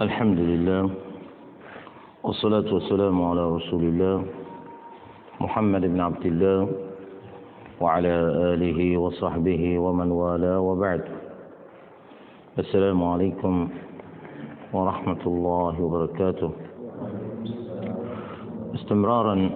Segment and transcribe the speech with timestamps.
[0.00, 0.90] الحمد لله
[2.24, 4.24] والصلاة والسلام على رسول الله
[5.40, 6.68] محمد بن عبد الله
[7.80, 8.08] وعلى
[8.52, 11.02] آله وصحبه ومن والاه وبعد
[12.58, 13.68] السلام عليكم
[14.72, 16.50] ورحمة الله وبركاته
[18.74, 19.50] استمرارا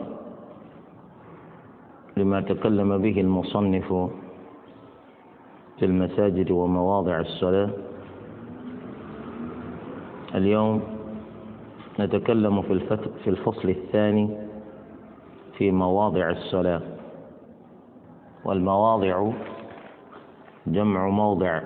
[2.16, 3.88] لما تكلم به المصنف
[5.78, 7.70] في المساجد ومواضع الصلاة
[10.34, 10.82] اليوم
[12.00, 12.80] نتكلم في
[13.24, 14.28] في الفصل الثاني
[15.58, 16.82] في مواضع الصلاة.
[18.44, 19.30] والمواضع
[20.66, 21.60] جمع موضع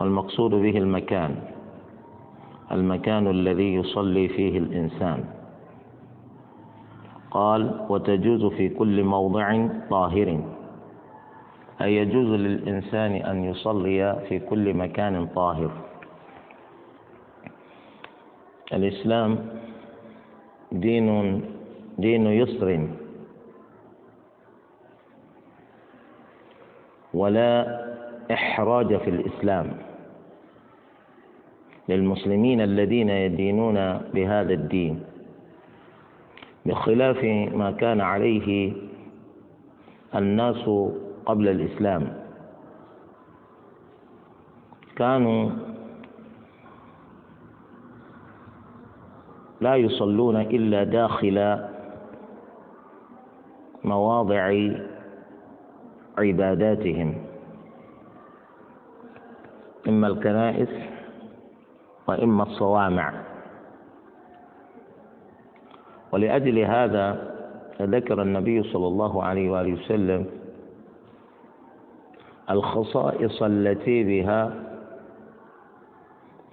[0.00, 1.36] والمقصود به المكان
[2.72, 5.24] المكان الذي يصلي فيه الإنسان.
[7.30, 10.40] قال وتجوز في كل موضع طاهر.
[11.82, 15.70] أي يجوز للإنسان أن يصلي في كل مكان طاهر.
[18.72, 19.38] الإسلام
[20.72, 21.08] دين
[21.98, 22.88] دين يسر.
[27.14, 27.52] ولا
[28.32, 29.68] إحراج في الإسلام.
[31.88, 33.76] للمسلمين الذين يدينون
[34.14, 35.04] بهذا الدين
[36.66, 38.72] بخلاف ما كان عليه
[40.14, 40.64] الناس
[41.26, 42.02] قبل الإسلام.
[44.96, 45.50] كانوا
[49.62, 51.58] لا يصلون إلا داخل
[53.84, 54.70] مواضع
[56.18, 57.14] عباداتهم.
[59.88, 60.68] إما الكنائس
[62.08, 63.12] وإما الصوامع.
[66.12, 67.32] ولأجل هذا
[67.82, 70.26] ذكر النبي صلى الله عليه وآله وسلم
[72.50, 74.71] الخصائص التي بها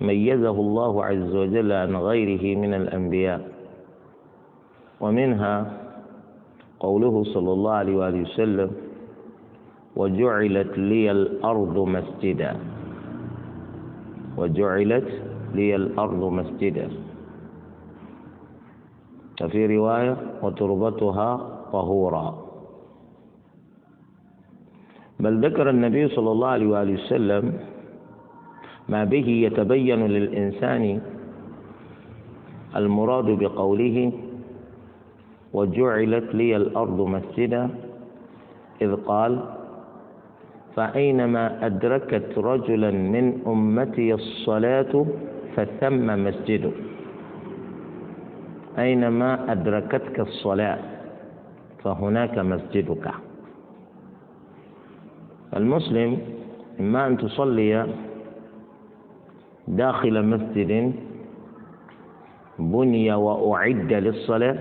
[0.02, 3.42] ميزه الله عز وجل عن غيره من الأنبياء.
[5.02, 5.78] ومنها
[6.80, 8.72] قوله صلى الله عليه وآله وسلم
[9.96, 12.52] وجعلت لي الأرض مسجدا.
[14.38, 15.10] وجعلت
[15.54, 16.88] لي الأرض مسجدا.
[19.42, 21.30] وفي رواية وتربتها
[21.72, 22.28] طهورا.
[25.20, 27.44] بل ذكر النبي صلى الله عليه وآله وسلم
[28.90, 31.02] ما به يتبين للإنسان
[32.76, 34.12] المراد بقوله
[35.54, 37.70] وجعلت لي الأرض مسجدا
[38.82, 39.40] إذ قال
[40.76, 45.06] فأينما أدركت رجلا من أمتي الصلاة
[45.56, 46.72] فثم مسجد
[48.80, 50.80] أينما أدركتك الصلاة
[51.84, 53.06] فهناك مسجدك.
[55.56, 56.18] المسلم
[56.80, 57.86] إما أن تصلي
[59.70, 60.94] داخل مسجد
[62.60, 64.58] بني وأعد للصلاة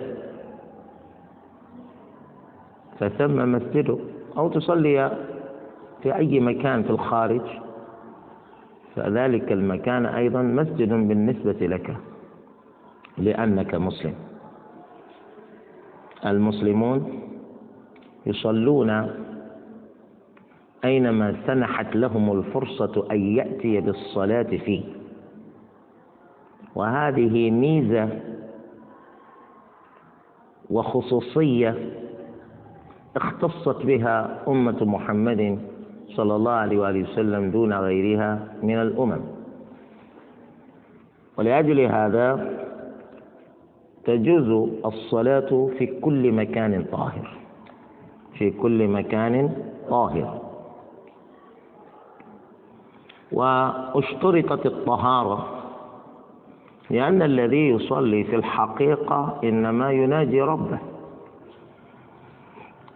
[2.98, 3.98] فثم مسجد
[4.36, 5.10] أو تصلي
[6.02, 7.40] في أي مكان في الخارج
[8.96, 11.96] فذلك المكان أيضا مسجد بالنسبة لك
[13.18, 14.14] لأنك مسلم.
[16.26, 17.20] المسلمون
[18.26, 19.10] يصلون
[20.84, 24.82] أينما سنحت لهم الفرصة أن يأتي بالصلاة فيه.
[26.74, 28.08] وهذه ميزة
[30.70, 31.74] وخصوصية
[33.16, 35.58] اختصت بها أمة محمد
[36.08, 39.20] صلى الله عليه وآله وسلم دون غيرها من الأمم.
[41.38, 42.56] ولأجل هذا
[44.04, 47.38] تجوز الصلاة في كل مكان طاهر.
[48.38, 49.52] في كل مكان
[49.88, 50.40] طاهر.
[53.32, 55.57] واشترطت الطهارة
[56.90, 60.78] لأن الذي يصلي في الحقيقة إنما يناجي ربه.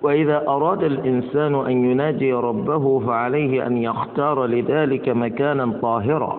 [0.02, 6.38] وإذا أراد الإنسان أن يناجي ربه فعليه أن يختار لذلك مكانا طاهرا.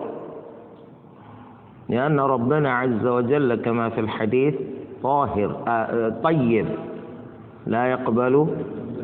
[1.88, 4.54] لأن ربنا عز وجل كما في الحديث
[5.02, 5.50] طاهر
[6.24, 6.66] طيب
[7.66, 8.46] لا يقبل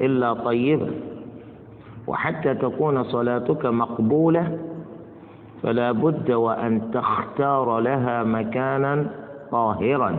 [0.01, 0.91] إلا طيبا
[2.07, 4.59] وحتى تكون صلاتك مقبولة
[5.63, 9.07] فلا بد وأن تختار لها مكانا
[9.51, 10.13] طاهرا.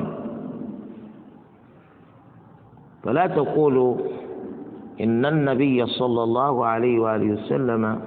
[3.03, 3.97] فلا تقولوا
[5.01, 7.99] إن النبي صلى الله عليه وآله وسلم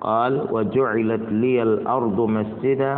[0.00, 2.94] قال وجعلت لي الأرض مسجدا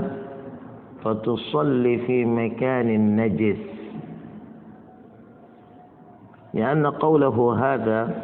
[1.05, 3.62] فتصلي في مكان نجس.
[6.55, 8.23] لأن قوله هذا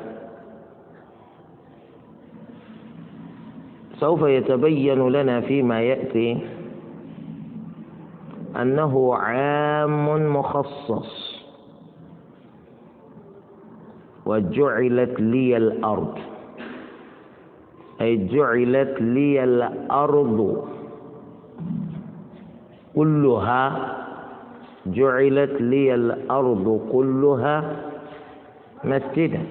[4.03, 6.39] سوف يتبين لنا فيما يأتي
[8.59, 11.11] أنه عام مخصص
[14.27, 16.19] وجعلت لي الأرض.
[18.01, 20.67] أي جعلت لي الأرض.
[22.97, 23.63] كلها
[24.87, 27.77] جعلت لي الأرض كلها
[28.85, 29.43] مسجدا.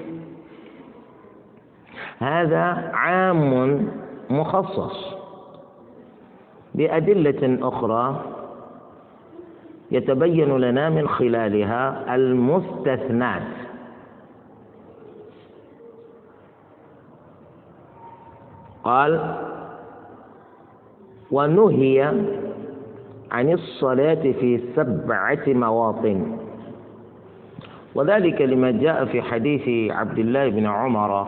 [2.19, 3.87] هذا عام
[4.31, 5.15] مخصص
[6.75, 8.21] بأدلة أخرى
[9.91, 13.47] يتبين لنا من خلالها المستثنات.
[18.83, 19.35] قال
[21.31, 22.13] ونهي
[23.31, 26.37] عن الصلاة في سبعة مواطن.
[27.95, 31.27] وذلك لما جاء في حديث عبد الله بن عمر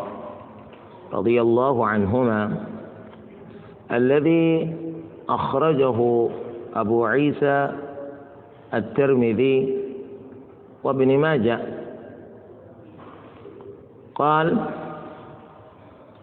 [1.13, 2.72] رضي الله عنهما
[3.93, 4.75] الذي
[5.29, 6.29] أخرجه
[6.75, 7.71] أبو عيسى
[8.73, 9.77] الترمذي
[10.83, 11.59] وابن ماجه.
[14.15, 14.57] قال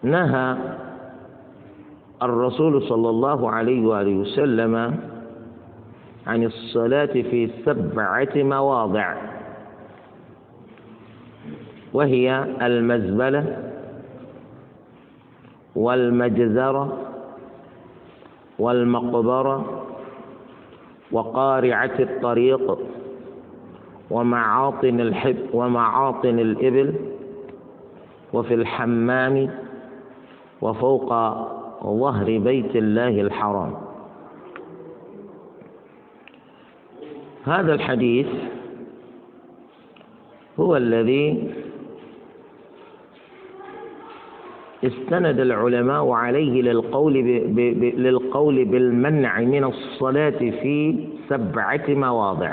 [0.03, 0.57] نهى
[2.23, 4.75] الرسول صلى الله عليه وآله وسلم
[6.27, 9.17] عن الصلاة في سبعة مواضع
[11.93, 13.71] وهي المزبلة
[15.77, 17.10] والمجزرة
[18.61, 19.87] والمقبرة
[21.13, 22.79] وقارعة الطريق
[24.11, 26.95] ومعاطن الحب ومعاطن الإبل
[28.33, 29.51] وفي الحمام
[30.63, 31.09] وفوق
[31.85, 33.75] ظهر بيت الله الحرام.
[37.45, 38.27] هذا الحديث
[40.61, 41.55] هو الذي
[44.85, 47.55] استند العلماء عليه للقول ب...
[47.55, 47.85] ب...
[47.99, 52.53] للقول بالمنع من الصلاة في سبعة مواضع.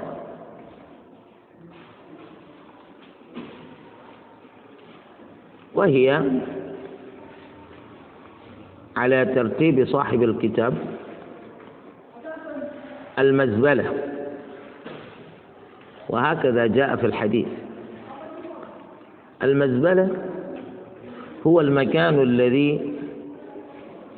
[5.73, 6.21] وهي
[8.97, 10.73] على ترتيب صاحب الكتاب
[13.19, 13.93] المزبلة.
[16.09, 17.47] وهكذا جاء في الحديث.
[19.43, 20.09] المزبلة
[21.47, 22.93] هو المكان الذي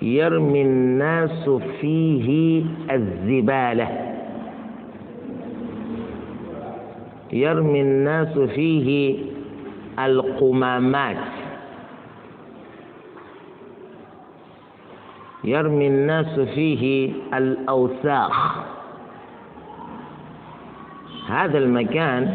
[0.01, 1.49] يرمي الناس
[1.81, 4.15] فيه الزبالة.
[7.33, 9.17] يرمي الناس فيه
[9.99, 11.17] القمامات.
[15.43, 18.55] يرمي الناس فيه الأوساخ.
[21.29, 22.33] هذا المكان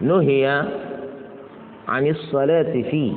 [0.00, 0.64] نهي
[1.88, 3.12] عن الصلاة فيه.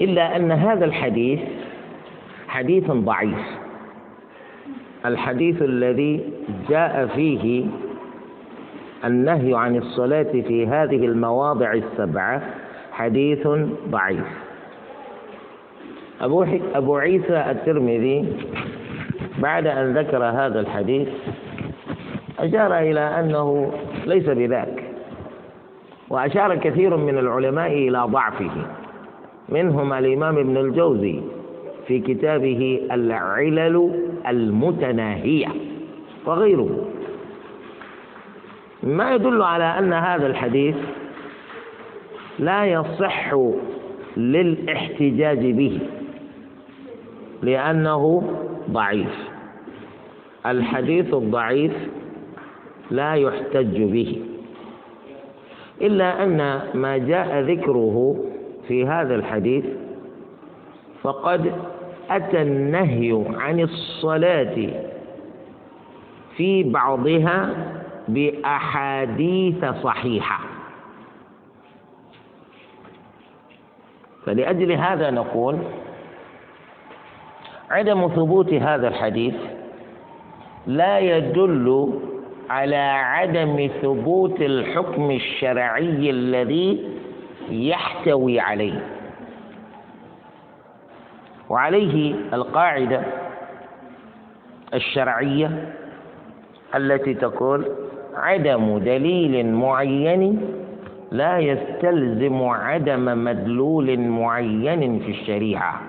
[0.00, 1.40] إلا أن هذا الحديث
[2.48, 3.38] حديث ضعيف.
[5.06, 6.20] الحديث الذي
[6.68, 7.66] جاء فيه
[9.04, 12.42] النهي عن الصلاة في هذه المواضع السبعة
[12.92, 13.48] حديث
[13.88, 14.26] ضعيف.
[16.20, 18.36] أبو, أبو عيسى الترمذي
[19.38, 21.08] بعد أن ذكر هذا الحديث
[22.38, 23.72] أشار إلى أنه
[24.06, 24.84] ليس بذاك
[26.10, 28.50] وأشار كثير من العلماء إلى ضعفه.
[29.48, 31.20] منهم الإمام ابن الجوزي
[31.86, 33.90] في كتابه العلل
[34.28, 35.48] المتناهية
[36.26, 36.88] وغيره.
[38.82, 40.76] ما يدل على أن هذا الحديث
[42.38, 43.34] لا يصح
[44.16, 45.78] للاحتجاج به
[47.42, 48.22] لأنه
[48.70, 49.28] ضعيف.
[50.46, 51.72] الحديث الضعيف
[52.90, 54.22] لا يحتج به
[55.82, 58.24] إلا أن ما جاء ذكره
[58.68, 59.64] في هذا الحديث
[61.02, 61.52] فقد
[62.10, 64.68] أتى النهي عن الصلاة
[66.36, 67.50] في بعضها
[68.08, 70.40] بأحاديث صحيحة.
[74.26, 75.58] فلأجل هذا نقول
[77.70, 79.34] عدم ثبوت هذا الحديث
[80.66, 82.00] لا يدل
[82.50, 86.93] على عدم ثبوت الحكم الشرعي الذي
[87.50, 88.80] يحتوي عليه.
[91.50, 93.02] وعليه القاعدة
[94.74, 95.72] الشرعية
[96.74, 97.66] التي تقول
[98.14, 100.40] عدم دليل معين
[101.12, 105.80] لا يستلزم عدم مدلول معين في الشريعة.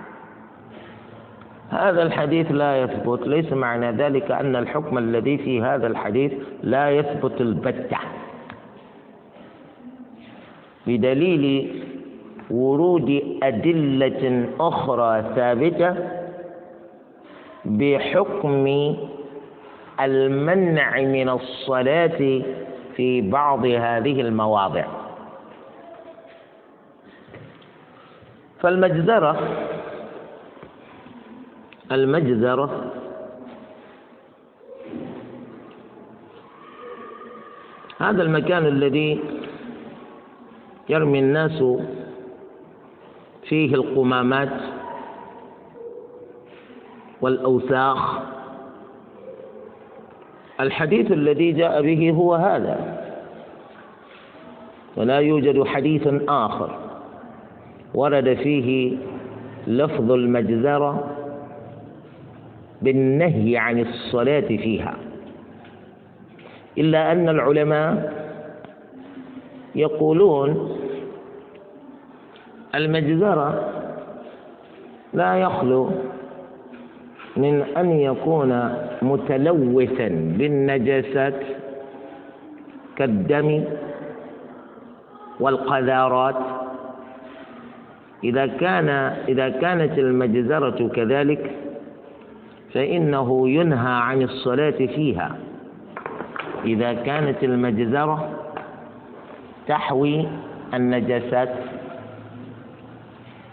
[1.70, 6.34] هذا الحديث لا يثبت ليس معنى ذلك أن الحكم الذي في هذا الحديث
[6.64, 7.98] لا يثبت البتة.
[10.88, 11.46] بدليل
[12.52, 15.96] ورود أدلة أخرى ثابتة
[17.66, 18.66] بحكم
[20.02, 22.42] المنع من الصلاة
[22.96, 24.86] في بعض هذه المواضع.
[28.62, 29.40] فالمجزرة
[31.92, 32.92] المجزرة
[38.00, 39.20] هذا المكان الذي
[40.90, 41.64] يرمي الناس
[43.44, 44.54] فيه القمامات
[47.22, 48.20] والأوساخ.
[50.60, 53.02] الحديث الذي جاء به هو هذا.
[54.98, 56.80] ولا يوجد حديث آخر
[57.94, 58.98] ورد فيه
[59.68, 61.04] لفظ المجزرة
[62.82, 64.96] بالنهي عن الصلاة فيها.
[66.78, 68.14] إلا أن العلماء
[69.76, 70.75] يقولون
[72.76, 73.70] المجزرة
[75.14, 75.92] لا يخلو
[77.38, 78.52] من أن يكون
[79.02, 81.40] متلوثا بالنجاسات
[82.96, 83.64] كالدم
[85.40, 86.36] والقذارات.
[88.24, 88.90] إذا كان
[89.28, 91.52] إذا كانت المجزرة كذلك
[92.74, 95.38] فإنه ينهى عن الصلاة فيها.
[96.66, 98.30] إذا كانت المجزرة
[99.68, 100.28] تحوي
[100.74, 101.50] النجاسات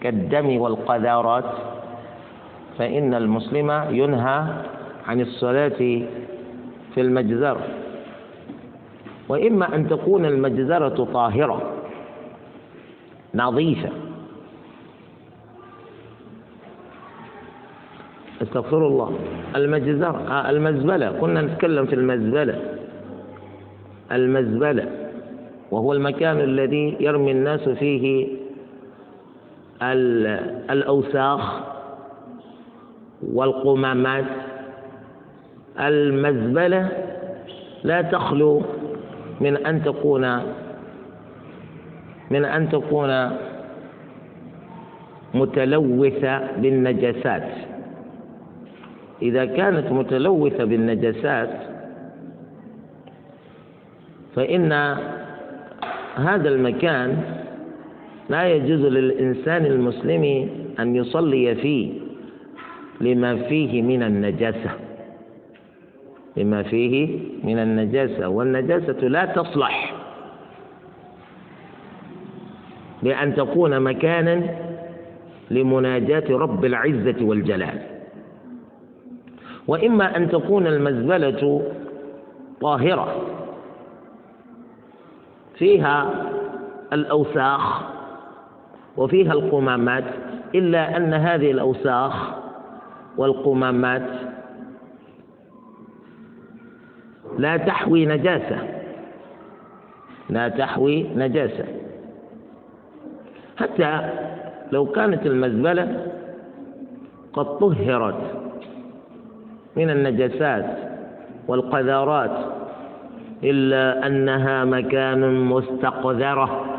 [0.03, 1.45] كالدم والقذارات
[2.79, 4.45] فإن المسلم ينهى
[5.07, 5.69] عن الصلاة
[6.95, 7.61] في المجزرة.
[9.29, 11.63] وإما أن تكون المجزرة طاهرة
[13.35, 13.89] نظيفة.
[18.43, 19.19] استغفر الله.
[19.57, 21.11] المجزرة آه المزبلة.
[21.21, 22.59] كنا نتكلم في المزبلة.
[24.13, 24.87] المزبلة
[25.71, 28.29] وهو المكان الذي يرمي الناس فيه
[30.71, 31.61] الأوساخ
[33.33, 34.25] والقمامات.
[35.81, 36.89] المزبلة
[37.85, 38.63] لا تخلو
[39.41, 40.39] من أن تكون
[42.31, 43.31] من أن تكون
[45.35, 47.49] متلوثة بالنجاسات.
[49.23, 51.51] إذا كانت متلوثة بالنجاسات
[54.37, 54.73] فإن
[56.17, 57.17] هذا المكان
[58.31, 60.49] لا يجوز للإنسان المسلم
[60.79, 61.93] أن يصلي فيه
[63.01, 64.71] لما فيه من النجاسة.
[66.37, 69.95] لما فيه من النجاسة والنجاسة لا تصلح.
[73.03, 74.57] بأن تكون مكانا
[75.51, 77.79] لمناجاة رب العزة والجلال.
[79.69, 81.63] وإما أن تكون المزبلة
[82.61, 83.23] طاهرة
[85.59, 86.11] فيها
[86.93, 87.83] الأوساخ
[88.97, 90.05] وفيها القمامات
[90.55, 92.35] إلا أن هذه الأوساخ
[93.17, 94.09] والقمامات
[97.39, 98.59] لا تحوي نجاسة.
[100.31, 101.65] لا تحوي نجاسة.
[103.57, 104.11] حتى
[104.73, 106.07] لو كانت المزبلة
[107.33, 108.21] قد طهرت
[109.77, 110.79] من النجاسات
[111.49, 112.39] والقذارات
[113.45, 116.72] إلا أنها مكان مستقذرة.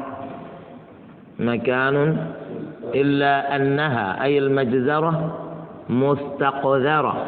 [1.40, 2.18] مكان
[2.96, 5.40] إلا أنها أي المجزرة
[5.90, 7.26] مستقذرة.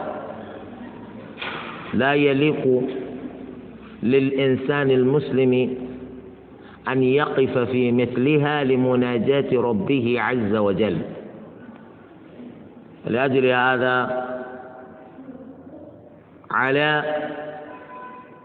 [1.94, 2.84] لا يليق
[4.04, 5.78] للإنسان المسلم
[6.88, 10.98] أن يقف في مثلها لمناجاة ربه عز وجل.
[13.08, 14.26] لأجل هذا
[16.52, 17.04] على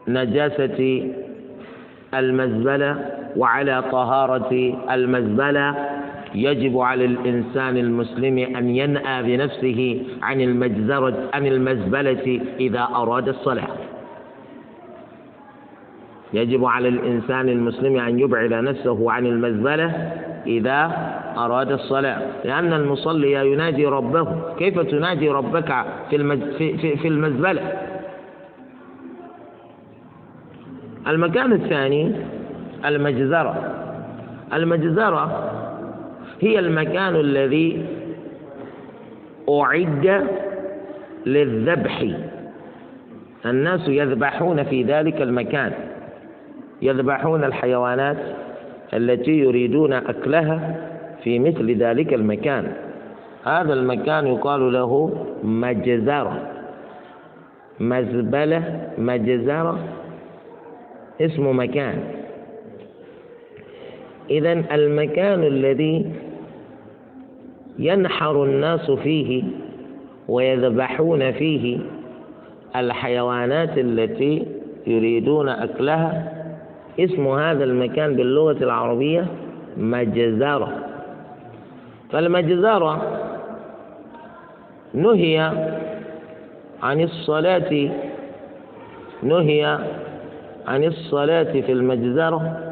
[0.08, 1.10] نجاسة
[2.14, 5.74] المزبلة وعلى طهارة المزبلة
[6.34, 13.68] يجب على الإنسان المسلم أن ينأى بنفسه عن المجزرة عن المزبلة إذا أراد الصلاة.
[16.32, 20.12] يجب على الإنسان المسلم أن يبعد نفسه عن المزبلة
[20.46, 20.92] إذا
[21.36, 22.22] أراد الصلاة.
[22.44, 26.18] لأن المصلي ينادي ربه كيف تنادي ربك في,
[26.78, 27.72] في, في المزبلة؟
[31.06, 32.12] المكان الثاني
[32.84, 33.74] المجزرة.
[34.52, 35.52] المجزرة
[36.40, 37.86] هي المكان الذي
[39.50, 40.26] أعد
[41.26, 42.06] للذبح.
[43.46, 45.72] الناس يذبحون في ذلك المكان.
[46.82, 48.16] يذبحون الحيوانات
[48.94, 50.76] التي يريدون أكلها
[51.24, 52.72] في مثل ذلك المكان.
[53.44, 56.38] هذا المكان يقال له مجزرة.
[57.80, 59.78] مزبلة مجزرة.
[61.20, 62.19] اسم مكان.
[64.30, 66.12] إذا المكان الذي
[67.78, 69.42] ينحر الناس فيه
[70.28, 71.78] ويذبحون فيه
[72.76, 74.46] الحيوانات التي
[74.86, 76.32] يريدون أكلها
[77.00, 79.26] اسم هذا المكان باللغة العربية
[79.76, 80.72] مجزرة.
[82.10, 83.20] فالمجزرة
[84.94, 85.52] نهي
[86.82, 87.90] عن الصلاة
[89.22, 89.78] نهي
[90.66, 92.69] عن الصلاة في المجزرة.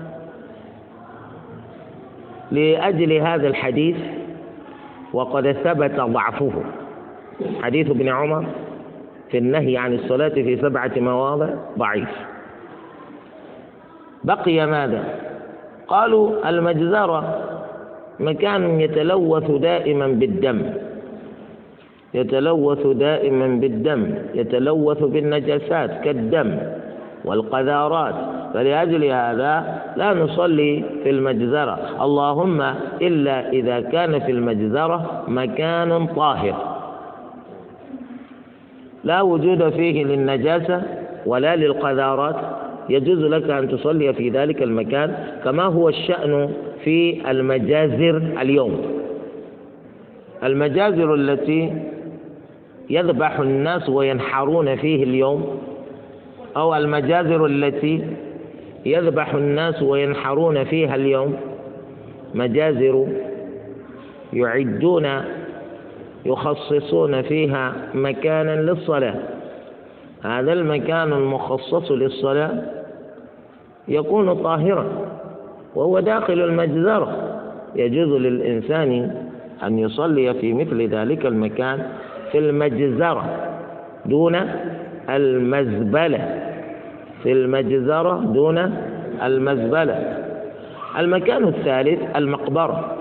[2.53, 3.97] لأجل هذا الحديث
[5.13, 6.53] وقد ثبت ضعفه.
[7.63, 8.47] حديث ابن عمر
[9.31, 12.09] في النهي عن الصلاة في سبعة مواضع ضعيف.
[14.25, 15.05] بقي ماذا؟
[15.89, 17.45] قالوا المجزرة
[18.21, 20.63] مكان يتلوث دائما بالدم.
[22.15, 24.15] يتلوث دائما بالدم.
[24.35, 26.59] يتلوث بالنجاسات كالدم
[27.25, 28.15] والقذارات.
[28.55, 31.79] فلأجل هذا لا نصلي في المجزرة.
[32.05, 32.61] اللهم
[33.03, 36.79] إلا إذا كان في المجزرة مكان طاهر.
[39.05, 40.83] لا وجود فيه للنجاسة
[41.27, 42.37] ولا للقذارات.
[42.89, 45.15] يجوز لك أن تصلي في ذلك المكان
[45.45, 46.51] كما هو الشأن
[46.85, 48.83] في المجازر اليوم.
[50.45, 51.73] المجازر التي
[52.91, 55.59] يذبح الناس وينحرون فيه اليوم
[56.57, 58.05] أو المجازر التي
[58.87, 61.37] يذبح الناس وينحرون فيها اليوم.
[62.35, 63.07] مجازر
[64.33, 65.09] يعدون
[66.27, 69.15] يخصصون فيها مكانا للصلاة.
[70.25, 72.63] هذا المكان المخصص للصلاة
[73.89, 74.87] يكون طاهرا
[75.75, 77.41] وهو داخل المجزرة.
[77.77, 79.15] يجوز للإنسان
[79.63, 81.87] أن يصلي في مثل ذلك المكان
[82.33, 83.25] في المجزرة
[84.07, 84.37] دون
[85.09, 86.48] المزبلة.
[87.23, 88.59] في المجزرة دون
[89.23, 90.19] المزبلة.
[90.99, 92.95] المكان الثالث المقبرة.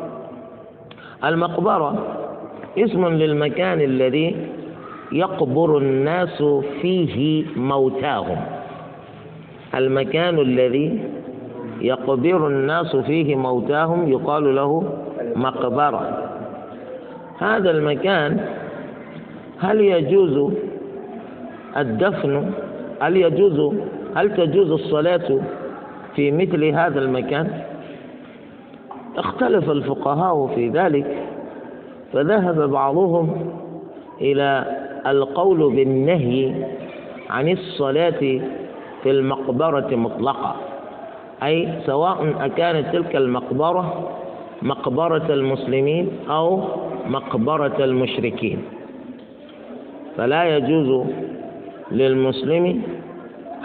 [1.26, 1.96] المقبرة
[2.78, 4.36] اسم للمكان الذي
[5.12, 6.44] يقبر الناس
[6.82, 8.38] فيه موتاهم.
[9.76, 11.00] المكان الذي
[11.82, 14.84] يقبر الناس فيه موتاهم يقال له
[15.36, 16.30] مقبرة.
[17.40, 18.40] هذا المكان
[19.60, 20.54] هل يجوز
[21.78, 22.52] الدفن؟
[23.02, 23.76] هل يجوز
[24.18, 25.40] هل تجوز الصلاة
[26.16, 27.62] في مثل هذا المكان؟
[29.18, 31.18] اختلف الفقهاء في ذلك
[32.14, 33.52] فذهب بعضهم
[34.22, 34.66] إلى
[35.08, 36.54] القول بالنهي
[37.30, 38.20] عن الصلاة
[39.04, 40.56] في المقبرة مطلقة
[41.44, 44.10] أي سواء أكانت تلك المقبرة
[44.62, 46.64] مقبرة المسلمين أو
[47.08, 48.62] مقبرة المشركين.
[50.18, 51.06] فلا يجوز
[51.92, 52.82] للمسلم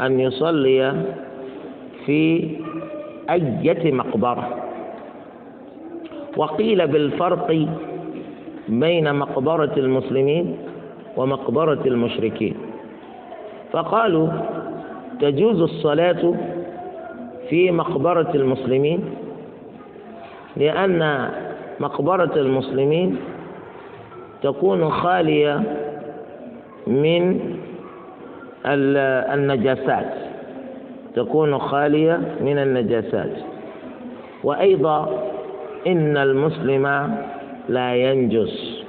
[0.01, 0.93] أن يصلي
[2.07, 2.51] في
[3.31, 4.49] أية مقبرة.
[6.37, 7.67] وقيل بالفرق
[8.69, 10.57] بين مقبرة المسلمين
[11.17, 12.55] ومقبرة المشركين.
[13.73, 14.29] فقالوا
[15.21, 16.35] تجوز الصلاة
[17.51, 19.01] في مقبرة المسلمين
[20.57, 21.29] لأن
[21.81, 23.17] مقبرة المسلمين
[24.43, 25.63] تكون خالية
[26.87, 27.41] من
[28.67, 30.13] النجاسات
[31.15, 33.31] تكون خالية من النجاسات.
[34.45, 35.23] وأيضا
[35.87, 37.15] إن المسلم
[37.69, 38.85] لا ينجس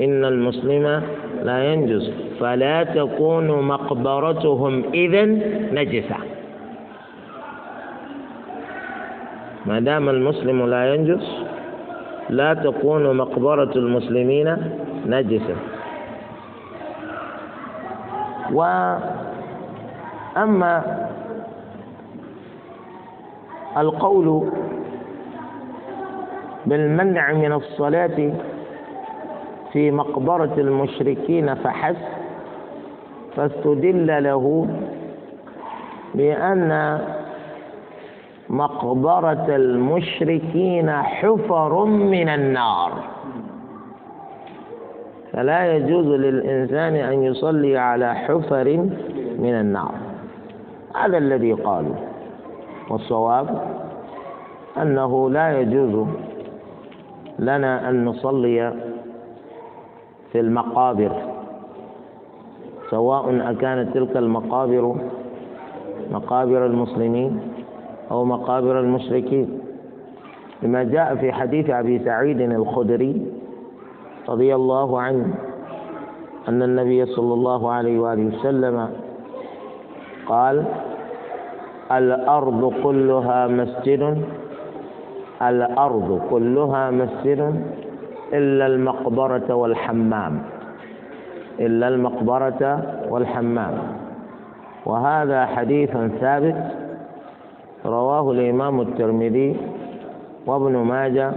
[0.00, 1.02] إن المسلم
[1.44, 2.10] لا ينجس.
[2.40, 5.24] فلا تكون مقبرتهم إذا
[5.72, 6.16] نجسة.
[9.66, 11.26] ما دام المسلم لا ينجس
[12.30, 14.56] لا تكون مقبرة المسلمين
[15.06, 15.56] نجسة.
[18.52, 19.14] وأما
[23.76, 24.48] القول
[26.66, 28.32] بالمنع من الصلاة
[29.72, 32.18] في مقبرة المشركين فحسب
[33.36, 34.68] فاستدل له
[36.14, 36.98] بأن
[38.48, 42.92] مقبرة المشركين حفر من النار.
[45.38, 48.76] فلا يجوز للإنسان أن يصلي على حفر
[49.38, 49.94] من النار.
[50.96, 51.94] هذا الذي قالوا.
[52.90, 53.62] والصواب
[54.82, 56.06] أنه لا يجوز
[57.38, 58.74] لنا أن نصلي
[60.32, 61.12] في المقابر
[62.90, 64.96] سواء أكانت تلك المقابر
[66.12, 67.40] مقابر المسلمين
[68.10, 69.60] أو مقابر المشركين.
[70.62, 73.37] لما جاء في حديث أبي سعيد الخدري
[74.28, 75.34] رضي الله عنه
[76.48, 78.88] أن النبي صلى الله عليه وآله وسلم
[80.26, 80.64] قال
[81.92, 84.22] الأرض كلها مسجد
[85.42, 87.40] الأرض كلها مسجد
[88.32, 90.42] إلا المقبرة والحمام
[91.60, 93.74] إلا المقبرة والحمام.
[94.86, 96.56] وهذا حديث ثابت
[97.86, 99.56] رواه الإمام الترمذي
[100.46, 101.32] وابن ماجه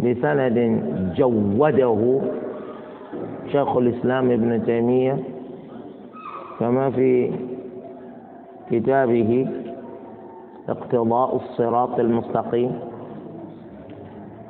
[0.00, 0.82] بسند
[1.16, 2.20] جوده
[3.52, 5.18] شيخ الإسلام ابن تيمية
[6.60, 7.32] كما في
[8.70, 9.48] كتابه
[10.68, 12.72] اقتضاء الصراط المستقيم.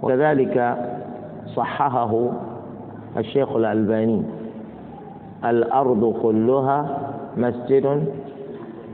[0.03, 0.77] وكذلك
[1.57, 2.31] صححه
[3.17, 4.23] الشيخ الألباني
[5.45, 6.99] الأرض كلها
[7.37, 8.05] مسجد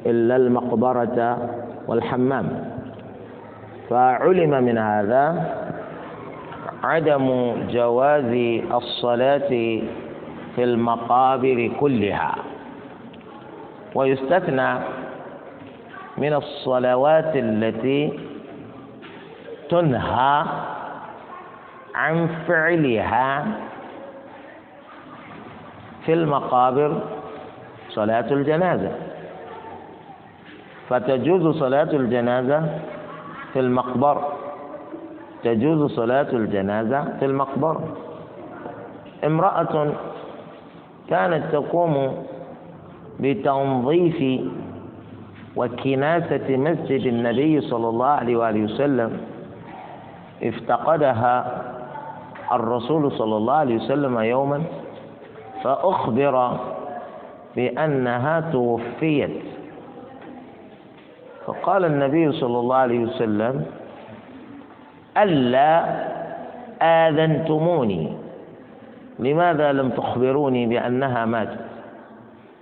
[0.06, 1.38] إلا المقبرة
[1.88, 2.46] والحمام.
[3.90, 5.54] فعلم من هذا
[6.84, 8.32] عدم جواز
[8.72, 9.48] الصلاة
[10.56, 12.34] في المقابر كلها.
[13.94, 14.70] ويستثنى
[16.18, 18.20] من الصلوات التي
[19.70, 20.44] تنهى
[21.94, 23.46] عن فعلها
[26.06, 27.00] في المقابر
[27.88, 28.92] صلاة الجنازة.
[30.88, 32.78] فتجوز صلاة الجنازة
[33.52, 34.33] في المقبرة
[35.44, 37.88] تجوز صلاة الجنازة في المقبرة.
[39.24, 39.92] امرأة
[41.08, 42.24] كانت تقوم
[43.20, 44.40] بتنظيف
[45.56, 49.20] وكناسة مسجد النبي صلى الله عليه وآله وسلم.
[50.42, 51.62] افتقدها
[52.52, 54.62] الرسول صلى الله عليه وسلم يوما
[55.62, 56.56] فأخبر
[57.56, 59.42] بأنها توفيت.
[61.46, 63.64] فقال النبي صلى الله عليه وسلم
[65.16, 65.84] ألا
[66.82, 68.12] آذنتموني.
[69.18, 71.64] لماذا لم تخبروني بأنها ماتت؟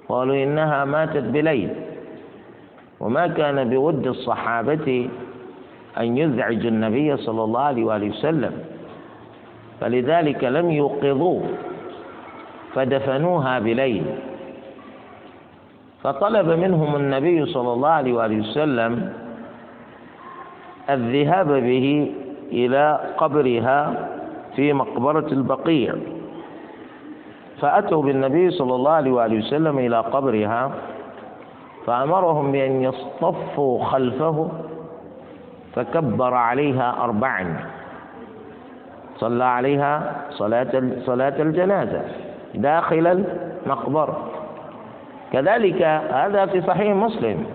[0.09, 1.69] قالوا إنها ماتت بليل.
[3.01, 5.09] وما كان بود الصحابة
[5.99, 8.53] أن يزعج النبي صلى الله عليه وآله وسلم.
[9.81, 11.43] فلذلك لم يوقظوه
[12.75, 14.05] فدفنوها بليل.
[16.03, 19.13] فطلب منهم النبي صلى الله عليه وآله وسلم
[20.91, 22.13] الذهاب به
[22.53, 24.09] إلى قبرها
[24.57, 25.95] في مقبرة البقيع.
[27.61, 30.71] فأتوا بالنبي صلى الله عليه وآله وسلم إلى قبرها
[31.87, 34.49] فأمرهم بأن يصطفوا خلفه
[35.75, 37.65] فكبر عليها أربعا.
[39.17, 42.03] صلى عليها صلاة صلاة الجنازة
[42.55, 43.07] داخل
[43.67, 44.29] المقبرة.
[45.33, 47.47] كذلك هذا في صحيح مسلم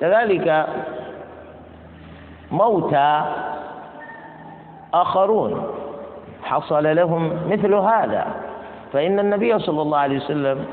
[0.00, 0.66] كذلك
[2.50, 3.22] موتى
[5.02, 5.66] آخرون.
[6.42, 8.26] حصل لهم مثل هذا.
[8.92, 10.64] فإن النبي صلى الله عليه وسلم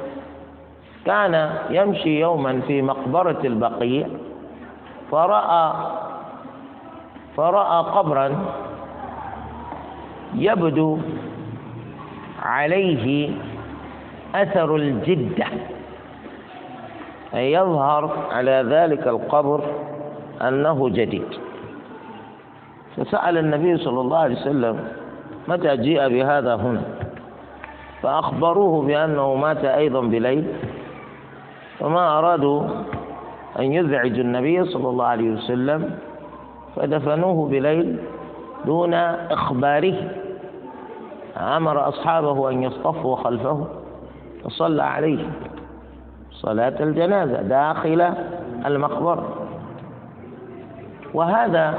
[1.06, 4.08] كان يمشي يوما في مقبرة البقيع
[5.12, 5.74] فرأى
[7.38, 8.46] فرأى قبرا
[10.36, 10.98] يبدو
[12.44, 13.30] عليه
[14.36, 15.48] أثر الجدة.
[17.34, 19.62] أي يظهر على ذلك القبر
[20.42, 21.51] أنه جديد.
[22.98, 24.88] فسأل النبي صلى الله عليه وسلم
[25.48, 26.82] متى جيء بهذا هنا؟
[28.02, 30.48] فأخبروه بأنه مات أيضا بليل
[31.82, 32.64] وما أرادوا
[33.60, 35.98] أن يزعجوا النبي صلى الله عليه وسلم
[36.76, 37.98] فدفنوه بليل
[38.66, 39.96] دون إخباره.
[41.38, 43.68] أمر أصحابه أن يصطفوا خلفه
[44.44, 45.26] فصلى عليه
[46.32, 48.14] صلاة الجنازة داخل
[48.66, 49.30] المقبرة.
[51.14, 51.78] وهذا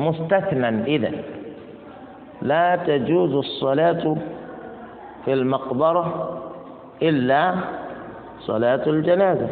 [0.00, 1.12] مستثنى إذا
[2.42, 4.16] لا تجوز الصلاة
[5.24, 6.38] في المقبرة
[7.02, 7.54] إلا
[8.40, 9.48] صلاة الجنازة.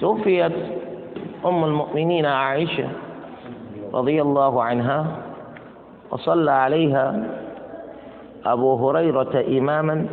[0.00, 0.52] توفيت
[1.46, 2.88] أم المؤمنين عائشة
[3.94, 5.06] رضي الله عنها
[6.10, 7.22] وصلى عليها
[8.46, 10.06] أبو هريرة إماما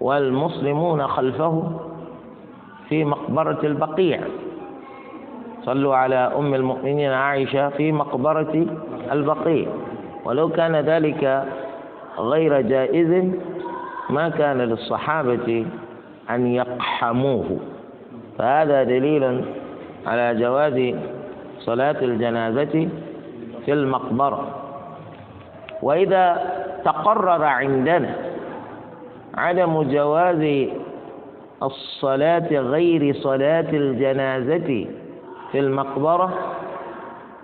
[0.00, 1.80] والمسلمون خلفه
[2.88, 4.20] في مقبرة البقيع.
[5.64, 8.66] صلوا على أم المؤمنين عائشة في مقبرة
[9.12, 9.68] البقيع.
[10.24, 11.44] ولو كان ذلك
[12.18, 13.24] غير جائز
[14.10, 15.66] ما كان للصحابة
[16.30, 17.58] أن يقحموه.
[18.38, 19.44] فهذا دليل
[20.06, 20.94] على جواز
[21.58, 22.88] صلاة الجنازة
[23.64, 24.46] في المقبرة.
[25.82, 26.52] وإذا
[26.84, 28.14] تقرر عندنا
[29.34, 30.68] عدم جواز
[31.62, 34.86] الصلاة غير صلاة الجنازة
[35.52, 36.32] في المقبرة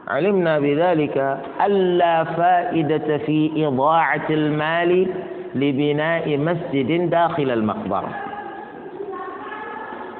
[0.08, 5.06] علمنا بذلك ألا فائدة في إضاعة المال
[5.54, 8.08] لبناء مسجد داخل المقبرة.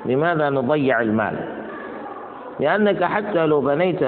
[0.07, 1.37] لماذا نضيع المال؟
[2.61, 4.01] لأنك حتى لو بنيت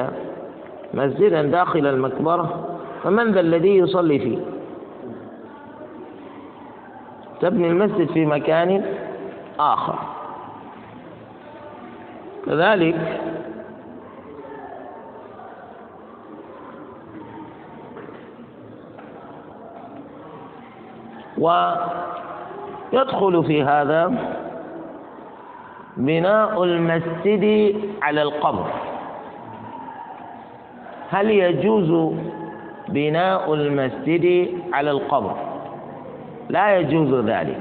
[0.95, 2.66] مسجدا داخل المقبرة
[3.05, 4.38] فمن ذا الذي يصلي فيه؟
[7.40, 8.85] تبني المسجد في مكان
[9.61, 9.99] آخر.
[12.47, 13.21] كذلك
[21.40, 24.12] ويدخل في هذا
[25.96, 28.66] بناء المسجد على القبر.
[31.11, 32.14] هل يجوز
[32.88, 35.35] بناء المسجد على القبر؟
[36.48, 37.61] لا يجوز ذلك.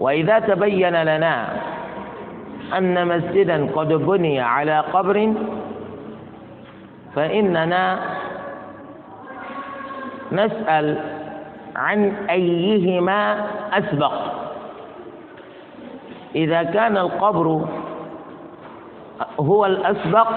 [0.00, 1.48] وإذا تبين لنا
[2.78, 5.32] أن مسجدا قد بني على قبر
[7.14, 7.98] فإننا
[10.32, 10.98] نسأل
[11.76, 14.12] عن أيهما أسبق.
[16.34, 17.66] إذا كان القبر
[19.40, 20.28] هو الأسبق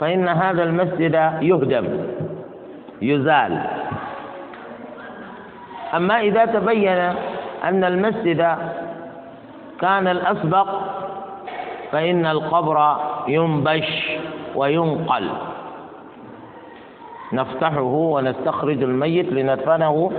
[0.00, 1.86] فإن هذا المسجد يهدم
[3.02, 3.66] يزال.
[5.94, 6.98] أما إذا تبين
[7.64, 8.56] أن المسجد
[9.80, 10.68] كان الأسبق
[11.92, 12.96] فإن القبر
[13.28, 14.18] ينبش
[14.54, 15.28] وينقل.
[17.32, 20.10] نفتحه ونستخرج الميت لندفنه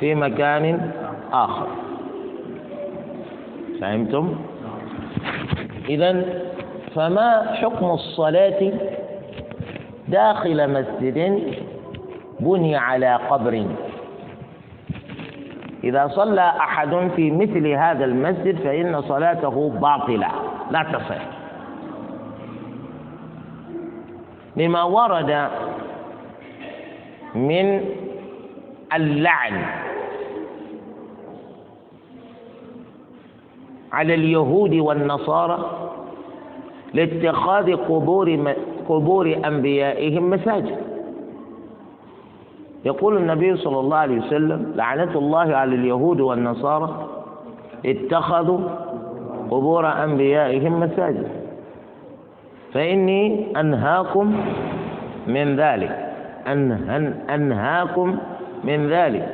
[0.00, 0.90] في مكان
[1.32, 1.66] آخر.
[3.80, 4.34] فهمتم؟
[5.88, 6.24] إذا
[6.94, 8.72] فما حكم الصلاة
[10.08, 11.42] داخل مسجد
[12.40, 13.66] بني على قبر؟
[15.84, 20.28] إذا صلى أحد في مثل هذا المسجد فإن صلاته باطلة
[20.70, 21.22] لا تصح.
[24.56, 25.48] لما ورد
[27.34, 27.84] من
[28.94, 29.62] اللعن.
[33.92, 35.70] على اليهود والنصارى
[36.94, 38.54] لاتخاذ قبور
[38.88, 40.76] قبور أنبيائهم مساجد.
[42.84, 47.08] يقول النبي صلى الله عليه وسلم لعنة الله على اليهود والنصارى
[47.86, 48.60] اتخذوا
[49.50, 51.28] قبور أنبيائهم مساجد.
[52.72, 54.36] فإني أنهاكم
[55.26, 56.09] من ذلك.
[57.30, 58.18] أنهاكم
[58.64, 59.28] من ذلك.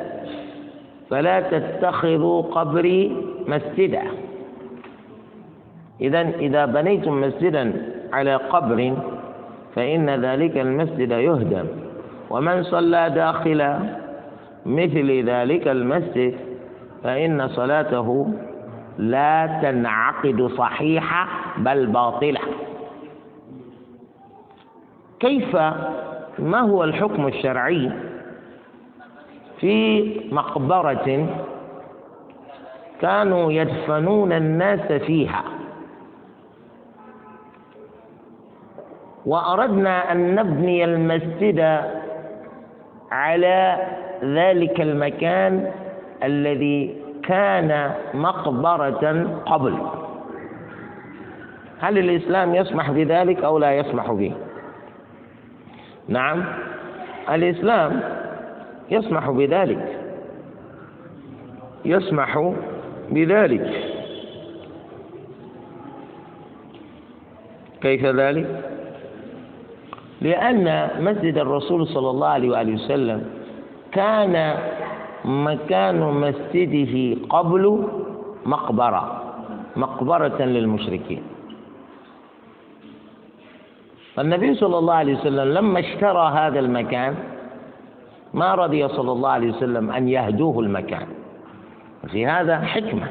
[1.10, 3.16] فلا تتخذوا قبري
[3.48, 4.02] مسجدا.
[6.00, 7.72] إذا إذا بنيتم مسجدا
[8.12, 8.94] على قبر
[9.74, 11.66] فإن ذلك المسجد يهدم.
[12.30, 13.74] ومن صلى داخل
[14.66, 16.34] مثل ذلك المسجد
[17.04, 18.28] فإن صلاته
[18.98, 22.40] لا تنعقد صحيحة بل باطلة.
[25.20, 25.56] كيف
[26.38, 27.90] ما هو الحكم الشرعي
[29.60, 31.26] في مقبرة
[33.00, 35.42] كانوا يدفنون الناس فيها
[39.26, 41.80] وأردنا أن نبني المسجد
[43.10, 43.78] على
[44.24, 45.70] ذلك المكان
[46.24, 49.78] الذي كان مقبرة قبل
[51.80, 54.32] هل الإسلام يسمح بذلك أو لا يسمح به؟
[56.08, 56.44] نعم.
[57.30, 58.00] الإسلام
[58.90, 60.00] يسمح بذلك.
[61.84, 62.52] يسمح
[63.10, 63.82] بذلك.
[67.80, 68.46] كيف ذلك؟
[70.20, 73.24] لأن مسجد الرسول صلى الله عليه وآله وسلم
[73.92, 74.54] كان
[75.24, 77.88] مكان مسجده قبل
[78.46, 79.22] مقبرة
[79.76, 81.22] مقبرة للمشركين.
[84.16, 87.14] فالنبي صلى الله عليه وسلم لما اشترى هذا المكان
[88.34, 91.06] ما رضي صلى الله عليه وسلم أن يهدوه المكان.
[92.08, 93.06] في هذا حكمة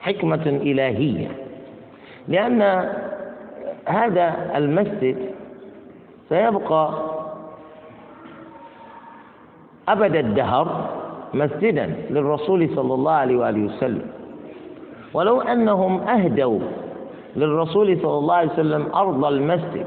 [0.00, 1.28] حكمة إلهية.
[2.28, 2.62] لأن
[3.86, 5.16] هذا المسجد
[6.28, 6.92] سيبقى
[9.88, 10.90] أبد الدهر
[11.34, 14.06] مسجدا للرسول صلى الله عليه وآله وسلم.
[15.14, 16.60] ولو أنهم أهدوا
[17.36, 19.86] للرسول صلى الله عليه وسلم أرض المسجد.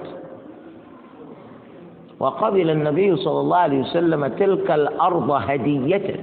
[2.19, 6.15] وقبل النبي صلى الله عليه وسلم تلك الأرض هدية.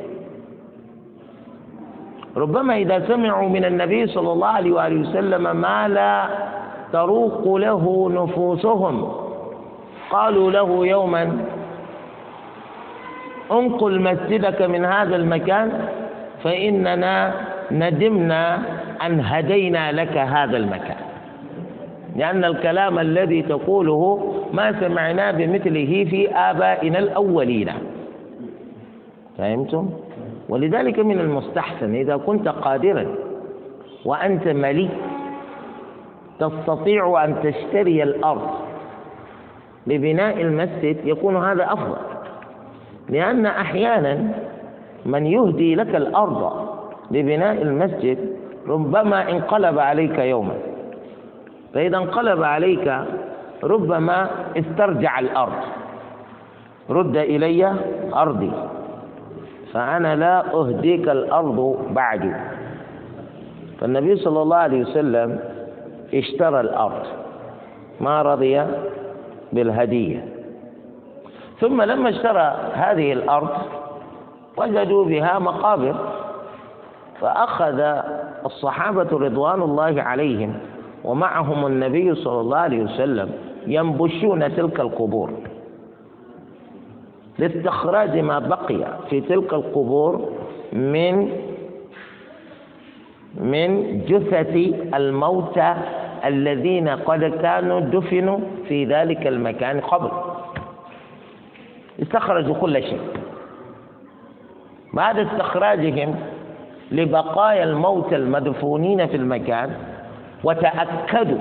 [2.36, 6.28] ربما إذا سمعوا من النبي صلى الله عليه وآله وسلم ما لا
[6.92, 9.12] تروق له نفوسهم.
[10.10, 11.38] قالوا له يوما
[13.52, 15.88] انقل مسجدك من هذا المكان
[16.44, 17.34] فإننا
[17.70, 18.62] ندمنا
[19.06, 21.09] أن هدينا لك هذا المكان.
[22.20, 27.72] لأن الكلام الذي تقوله ما سمعنا بمثله في آبائنا الأولين.
[29.38, 29.90] فهمتم؟
[30.48, 33.06] ولذلك من المستحسن إذا كنت قادرا
[34.04, 34.90] وأنت مليء
[36.38, 38.50] تستطيع أن تشتري الأرض
[39.86, 41.96] لبناء المسجد يكون هذا أفضل.
[43.08, 44.28] لأن أحيانا
[45.06, 46.68] من يهدي لك الأرض
[47.10, 48.18] لبناء المسجد
[48.68, 50.69] ربما انقلب عليك يوما.
[51.74, 52.94] فإذا انقلب عليك
[53.64, 55.52] ربما استرجع الأرض.
[56.90, 57.74] رد إلي
[58.14, 58.52] أرضي.
[59.72, 62.36] فأنا لا أهديك الأرض بعد.
[63.80, 65.38] فالنبي صلى الله عليه وسلم
[66.14, 67.06] اشترى الأرض.
[68.00, 68.64] ما رضي؟
[69.52, 70.24] بالهدية.
[71.60, 73.50] ثم لما اشترى هذه الأرض
[74.56, 75.94] وجدوا بها مقابر.
[77.20, 77.80] فأخذ
[78.46, 80.54] الصحابة رضوان الله عليهم
[81.04, 83.30] ومعهم النبي صلى الله عليه وسلم
[83.66, 85.30] ينبشون تلك القبور.
[87.38, 90.28] لاستخراج ما بقي في تلك القبور
[90.72, 91.30] من
[93.40, 94.56] من جثث
[94.94, 95.74] الموتى
[96.24, 100.10] الذين قد كانوا دفنوا في ذلك المكان قبل.
[102.02, 103.00] استخرجوا كل شيء.
[104.94, 106.14] بعد استخراجهم
[106.92, 109.70] لبقايا الموتى المدفونين في المكان
[110.44, 111.38] وتأكدوا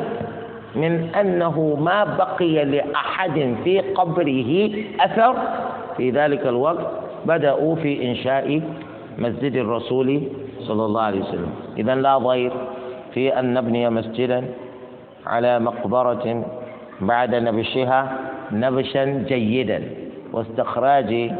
[0.76, 5.36] من أنه ما بقي لأحد في قبره أثر.
[5.98, 6.88] في ذلك الوقت
[7.26, 8.62] بدأوا في إنشاء
[9.18, 10.22] مسجد الرسول
[10.60, 11.52] صلى الله عليه وسلم.
[11.78, 12.52] إذا لا ضير
[13.14, 14.44] في أن نبني مسجدا
[15.28, 16.46] على مقبرة
[17.02, 18.00] بعد نبشها
[18.52, 19.84] نبشا جيدا
[20.34, 21.32] واستخراج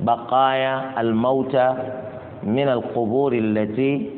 [0.00, 1.74] بقايا الموتى
[2.42, 4.10] من القبور التي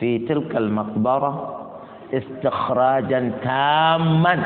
[0.00, 1.60] في تلك المقبرة
[2.12, 4.44] استخراجا تاما.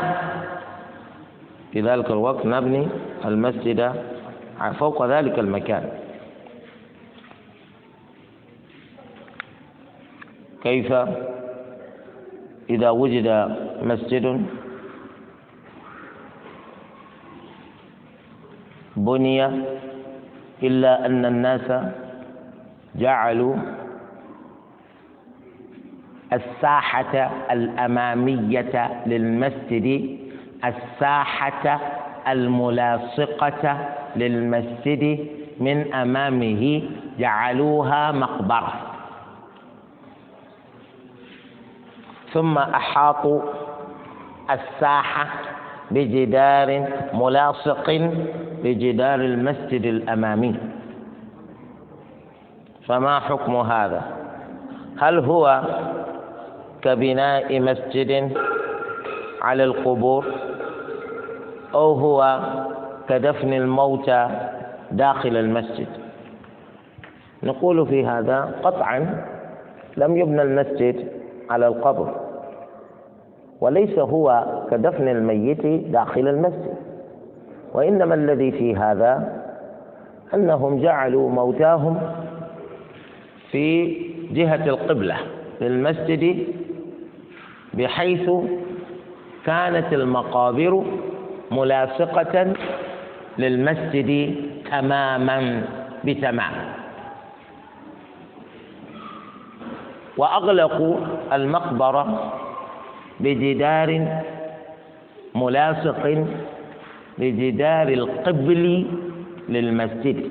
[1.72, 2.88] في ذلك الوقت نبني
[3.24, 3.92] المسجد
[4.78, 5.88] فوق ذلك المكان.
[10.62, 10.92] كيف؟
[12.70, 13.28] إذا وجد
[13.82, 14.46] مسجد
[18.96, 19.40] بني
[20.62, 21.68] إلا أن الناس
[22.96, 23.56] جعلوا
[26.32, 30.18] الساحة الأمامية للمسجد
[30.64, 31.80] الساحة
[32.28, 33.78] الملاصقة
[34.16, 35.26] للمسجد
[35.60, 36.82] من أمامه
[37.18, 38.72] جعلوها مقبرة.
[42.32, 43.40] ثم أحاطوا
[44.50, 45.26] الساحة
[45.90, 47.90] بجدار ملاصق
[48.64, 50.54] بجدار المسجد الأمامي.
[52.86, 54.02] فما حكم هذا؟
[55.00, 55.62] هل هو
[56.82, 58.32] كبناء مسجد
[59.42, 60.24] على القبور
[61.74, 62.40] أو هو
[63.08, 64.28] كدفن الموتى
[64.92, 65.86] داخل المسجد.
[67.42, 69.24] نقول في هذا قطعا
[69.96, 71.08] لم يبنى المسجد
[71.50, 72.14] على القبر
[73.60, 76.74] وليس هو كدفن الميت داخل المسجد.
[77.74, 79.42] وإنما الذي في هذا
[80.34, 82.00] أنهم جعلوا موتاهم
[83.50, 83.96] في
[84.32, 85.16] جهة القبلة
[85.60, 86.46] للمسجد
[87.78, 88.26] بحيث
[89.46, 90.72] كانت المقابر
[91.50, 92.34] ملاصقة
[93.38, 94.10] للمسجد
[94.70, 95.38] تماما
[96.04, 96.54] بتمام.
[100.16, 100.96] وأغلقوا
[101.32, 102.06] المقبرة
[103.20, 103.90] بجدار
[105.34, 106.02] ملاصق
[107.18, 108.86] بجدار القبل
[109.48, 110.30] للمسجد.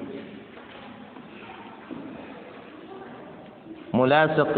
[3.93, 4.55] ملاصق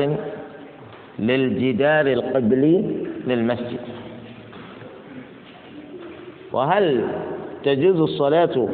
[1.19, 3.79] للجدار القبلي للمسجد.
[6.53, 7.03] وهل
[7.63, 8.67] تجوز الصلاة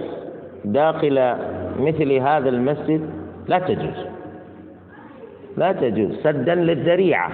[0.66, 1.36] داخل
[1.80, 3.10] مثل هذا المسجد؟
[3.48, 4.06] لا تجوز.
[5.58, 6.16] لا تجوز.
[6.24, 7.32] سدا للذريعة.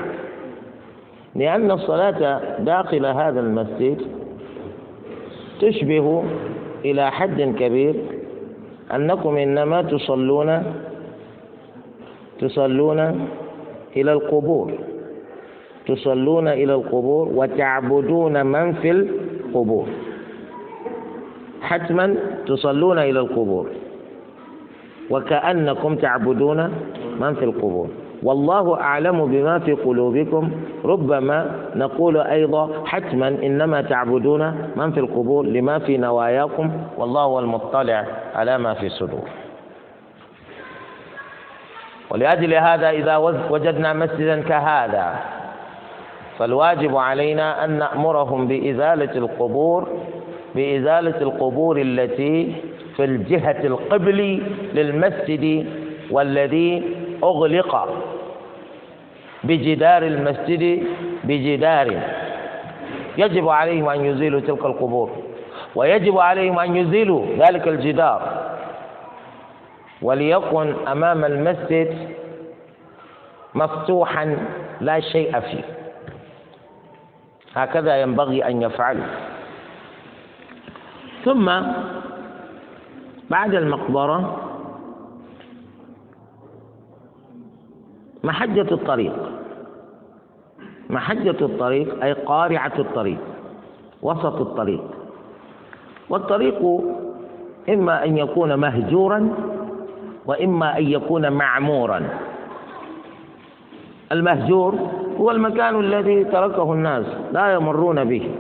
[1.36, 4.02] لأن الصلاة داخل هذا المسجد
[5.62, 6.24] تشبه
[6.86, 7.96] إلى حد كبير
[8.96, 10.64] أنكم إنما تصلون
[12.40, 13.28] تصلون
[13.98, 14.72] إلى القبور.
[15.88, 19.88] تصلون إلى القبور وتعبدون من في القبور.
[21.62, 22.16] حتما
[22.48, 23.70] تصلون إلى القبور.
[25.10, 26.58] وكأنكم تعبدون
[27.20, 27.88] من في القبور.
[28.24, 30.52] والله أعلم بما في قلوبكم.
[30.86, 34.42] ربما نقول أيضا حتما إنما تعبدون
[34.76, 36.72] من في القبور لما في نواياكم.
[36.98, 38.06] والله هو المطلع
[38.36, 39.28] على ما في صدور
[42.12, 43.18] ولأجل هذا إذا
[43.50, 45.16] وجدنا مسجدا كهذا
[46.42, 49.88] فالواجب علينا أن نأمرهم بإزالة القبور
[50.56, 52.54] بإزالة القبور التي
[52.96, 54.42] في الجهة القبلي
[54.74, 55.66] للمسجد
[56.12, 56.84] والذي
[57.24, 57.90] أغلق
[59.44, 60.84] بجدار المسجد
[61.24, 62.00] بجدار.
[63.18, 65.10] يجب عليهم أن يزيلوا تلك القبور
[65.76, 68.22] ويجب عليهم أن يزيلوا ذلك الجدار.
[70.02, 72.10] وليكن أمام المسجد
[73.56, 74.38] مفتوحا
[74.82, 75.81] لا شيء فيه.
[77.56, 79.06] هكذا ينبغي أن يفعلوا
[81.26, 81.52] ثم
[83.30, 84.38] بعد المقبرة
[88.24, 89.14] محجة الطريق.
[90.90, 93.20] محجة الطريق أي قارعة الطريق
[94.02, 94.84] وسط الطريق.
[96.10, 96.82] والطريق
[97.70, 99.30] إما أن يكون مهجورا
[100.26, 102.10] وإما أن يكون معمورا.
[104.12, 104.76] المهجور
[105.20, 108.32] هو المكان الذي تركه الناس لا يمرون به.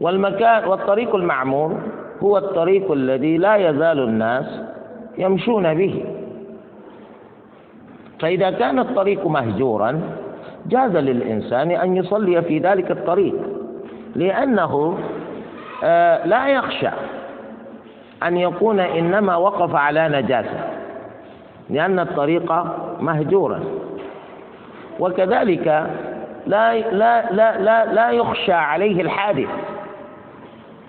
[0.00, 1.74] والمكان والطريق المعمور
[2.22, 4.60] هو الطريق الذي لا يزال الناس
[5.18, 6.04] يمشون به.
[8.20, 10.00] فإذا كان الطريق مهجورا
[10.66, 13.34] جاز للإنسان أن يصلي في ذلك الطريق
[14.16, 14.98] لأنه
[15.84, 16.88] آه، لا يخشى
[18.22, 20.77] أن يكون إنما وقف على نجاسة.
[21.70, 22.52] لأن الطريق
[23.00, 23.60] مهجورا.
[25.00, 25.66] وكذلك
[26.46, 29.48] لا لا لا لا لا يخشى عليه الحادث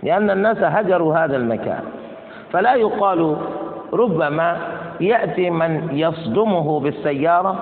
[0.03, 1.83] لأن الناس هجروا هذا المكان.
[2.51, 3.35] فلا يقال
[3.93, 4.57] ربما
[5.01, 7.55] يأتي من يصدمه بالسيارة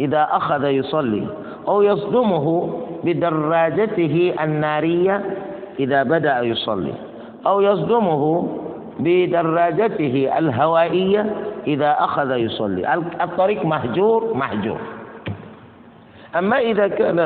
[0.00, 1.26] إذا أخذ يصلي
[1.68, 2.70] أو يصدمه
[3.04, 5.24] بدراجته النارية
[5.80, 6.92] إذا بدأ يصلي
[7.46, 8.48] أو يصدمه
[9.00, 11.26] بدراجته الهوائية
[11.66, 12.94] إذا أخذ يصلي.
[13.20, 14.78] الطريق مهجور مهجور.
[16.38, 17.18] أما إذا كان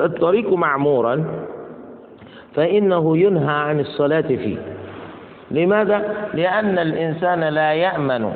[0.00, 1.24] الطريق معمورا
[2.54, 4.56] فإنه ينهى عن الصلاة فيه.
[5.50, 8.32] لماذا؟ لأن الإنسان لا يأمن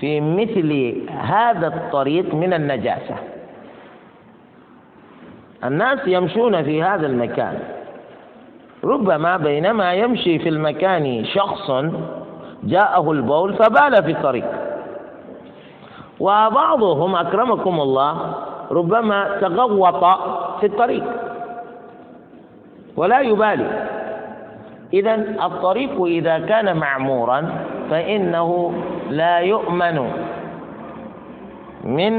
[0.00, 3.14] في مثل هذا الطريق من النجاسة.
[5.64, 7.58] الناس يمشون في هذا المكان.
[8.84, 11.70] ربما بينما يمشي في المكان شخص
[12.64, 14.44] جاءه البول فبال في الطريق.
[16.20, 18.34] وبعضهم أكرمكم الله
[18.70, 20.04] ربما تغوط
[20.60, 21.04] في الطريق.
[22.96, 23.70] ولا يبالي.
[24.92, 27.48] إذا الطريق إذا كان معمورا
[27.90, 28.72] فإنه
[29.10, 30.10] لا يؤمن
[31.84, 32.12] من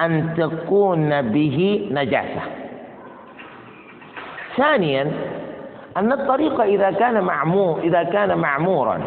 [0.00, 2.42] أن تكون به نجاسة.
[4.56, 5.12] ثانيا
[5.96, 9.00] أن الطريق إذا كان معمور إذا كان معمورا.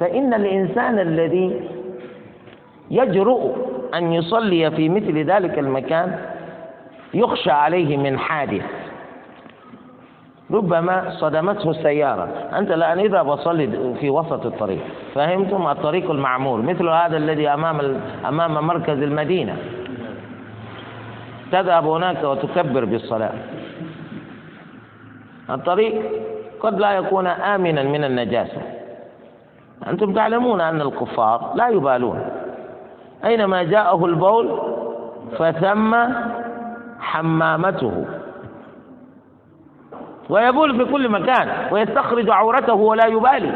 [0.00, 1.60] فإن الإنسان الذي
[2.90, 3.56] يجرؤ
[3.94, 6.18] أن يصلي في مثل ذلك المكان
[7.14, 8.62] يخشى عليه من حادث.
[10.50, 12.28] ربما صدمته السيارة.
[12.58, 14.82] أنت الآن إذا بصلي في وسط الطريق
[15.14, 19.56] فهمتم الطريق المعمول مثل هذا الذي أمام أمام مركز المدينة.
[21.52, 23.32] تذهب هناك وتكبر بالصلاة.
[25.50, 26.02] الطريق
[26.60, 28.62] قد لا يكون آمنا من النجاسة.
[29.86, 32.28] أنتم تعلمون أن الكفار لا يبالون.
[33.24, 34.60] أينما جاءه البول
[35.38, 35.96] فثم
[37.00, 38.06] حمامته.
[40.30, 43.52] ويبول في كل مكان ويستخرج عورته ولا يبالي.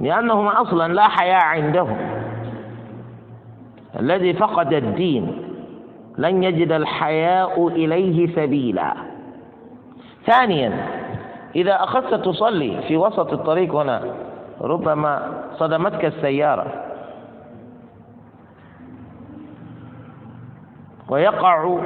[0.00, 1.96] لأنهم أصلا لا حياء عندهم.
[4.00, 5.51] الذي فقد الدين.
[6.22, 8.94] لن يجد الحياء إليه سبيلا.
[10.26, 10.72] ثانيا
[11.56, 14.02] إذا أخذت تصلي في وسط الطريق هنا
[14.60, 16.66] ربما صدمتك السيارة.
[21.08, 21.80] ويقع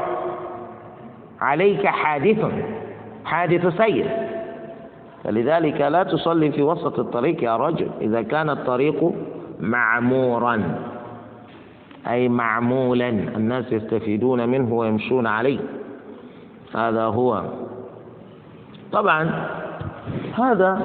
[1.41, 2.41] عليك حادث
[3.25, 4.07] حادث سير
[5.25, 9.13] فلذلك لا تصلي في وسط الطريق يا رجل إذا كان الطريق
[9.61, 10.63] معمورا.
[12.11, 15.59] أي معمولا الناس يستفيدون منه ويمشون عليه.
[16.75, 17.43] هذا هو.
[18.93, 19.49] طبعا
[20.35, 20.81] هذا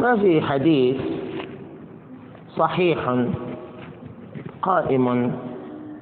[0.00, 1.00] ما في حديث
[2.56, 3.26] صحيح
[4.62, 5.32] قائم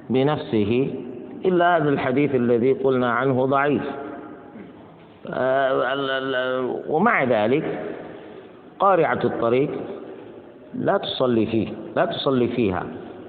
[0.09, 0.93] بنفسه
[1.45, 3.83] إلا هذا الحديث الذي قلنا عنه ضعيف.
[5.29, 7.79] آه، ومع ذلك
[8.79, 9.69] قارعة الطريق
[10.73, 12.83] لا تصلي فيه لا تصلي فيها.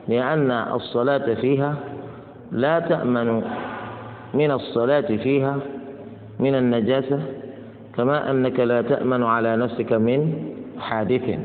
[0.09, 1.75] لأن الصلاة فيها
[2.53, 3.43] لا تأمن
[4.35, 5.57] من الصلاة فيها
[6.41, 7.21] من النجاسة
[7.97, 11.39] كما أنك لا تأمن على نفسك من حادث.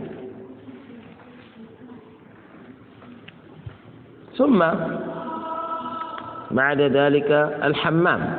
[4.38, 4.64] ثم
[6.52, 7.32] بعد ذلك
[7.64, 8.34] الحمام.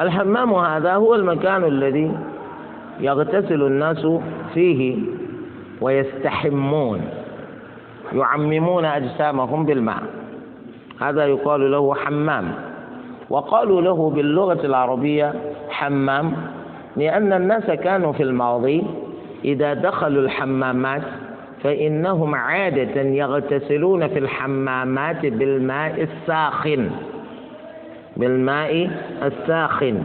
[0.00, 2.18] الحمام هذا هو المكان الذي
[3.00, 4.06] يغتسل الناس
[4.54, 4.96] فيه
[5.80, 7.00] ويستحمون.
[8.12, 10.02] يعممون أجسامهم بالماء.
[11.00, 12.54] هذا يقال له حمام.
[13.30, 15.34] وقالوا له باللغة العربية
[15.70, 16.32] حمام
[16.96, 18.84] لأن الناس كانوا في الماضي
[19.44, 21.02] إذا دخلوا الحمامات
[21.62, 26.90] فإنهم عادة يغتسلون في الحمامات بالماء الساخن.
[28.16, 28.90] بالماء
[29.22, 30.02] الساخن.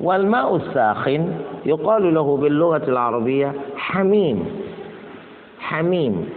[0.00, 1.32] والماء الساخن
[1.66, 4.44] يقال له باللغة العربية حميم.
[5.60, 6.28] حميم.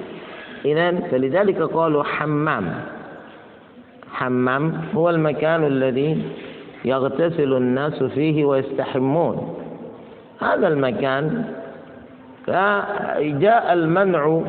[0.65, 2.73] إذا فلذلك قالوا حمام.
[4.11, 6.21] حمام هو المكان الذي
[6.85, 9.55] يغتسل الناس فيه ويستحمون.
[10.41, 11.45] هذا المكان
[12.47, 14.41] فجاء المنع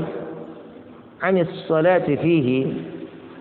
[1.23, 2.73] عن الصلاة فيه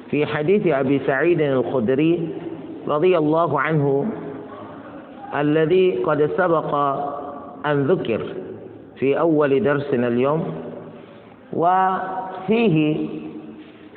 [0.09, 2.27] في حديث أبي سعيد الخدري
[2.87, 4.05] رضي الله عنه
[5.35, 6.75] الذي قد سبق
[7.65, 8.21] أن ذكر
[8.99, 10.53] في أول درسنا اليوم.
[11.55, 13.07] وفيه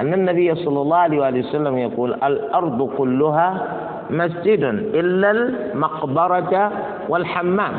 [0.00, 3.66] أن النبي صلى الله عليه وسلم يقول الأرض كلها
[4.10, 6.72] مسجد إلا المقبرة
[7.08, 7.72] والحمام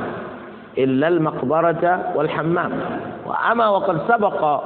[0.78, 2.72] إلا المقبرة والحمام.
[3.26, 4.62] وأما وقد سبق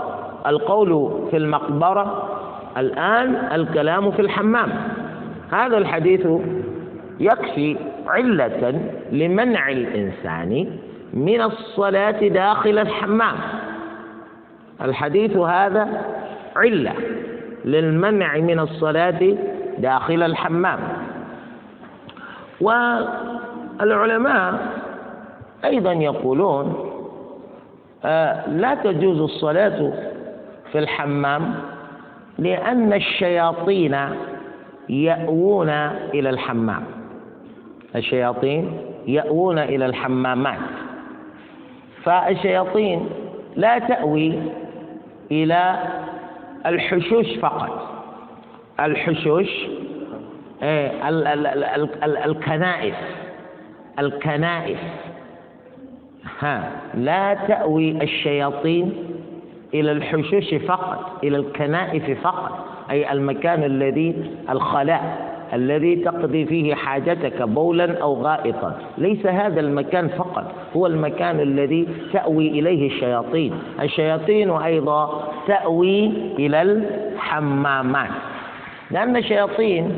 [0.47, 2.29] القول في المقبرة
[2.77, 4.69] الآن الكلام في الحمام.
[5.51, 6.27] هذا الحديث
[7.19, 8.81] يكفي علة
[9.11, 10.67] لمنع الإنسان
[11.13, 13.35] من الصلاة داخل الحمام.
[14.83, 15.87] الحديث هذا
[16.55, 16.93] علة
[17.65, 19.35] للمنع من الصلاة
[19.77, 20.79] داخل الحمام.
[22.61, 24.53] والعلماء
[25.65, 26.87] أيضا يقولون
[28.05, 29.93] آه لا تجوز الصلاة
[30.71, 31.53] في الحمام
[32.39, 33.97] لأن الشياطين
[34.89, 35.69] يأوون
[36.13, 36.83] إلى الحمام.
[37.95, 38.77] الشياطين
[39.07, 40.59] يأوون إلى الحمامات.
[42.03, 43.09] فالشياطين
[43.55, 44.39] لا تأوي
[45.31, 45.75] إلى
[46.65, 47.87] الحشوش فقط.
[48.79, 49.49] الحشوش
[50.63, 51.09] إيه،
[52.25, 52.95] الكنائس.
[53.99, 54.79] الكنائس.
[56.39, 58.93] ها لا تأوي الشياطين
[59.73, 65.30] إلى الحشوش فقط إلى الكنائس فقط أي المكان الذي الخلاء.
[65.53, 68.77] الذي تقضي فيه حاجتك بولا أو غائطا.
[68.97, 73.53] ليس هذا المكان فقط هو المكان الذي تأوي إليه الشياطين.
[73.81, 78.09] الشياطين أيضا تأوي إلى الحمامات.
[78.91, 79.91] لأن الشياطين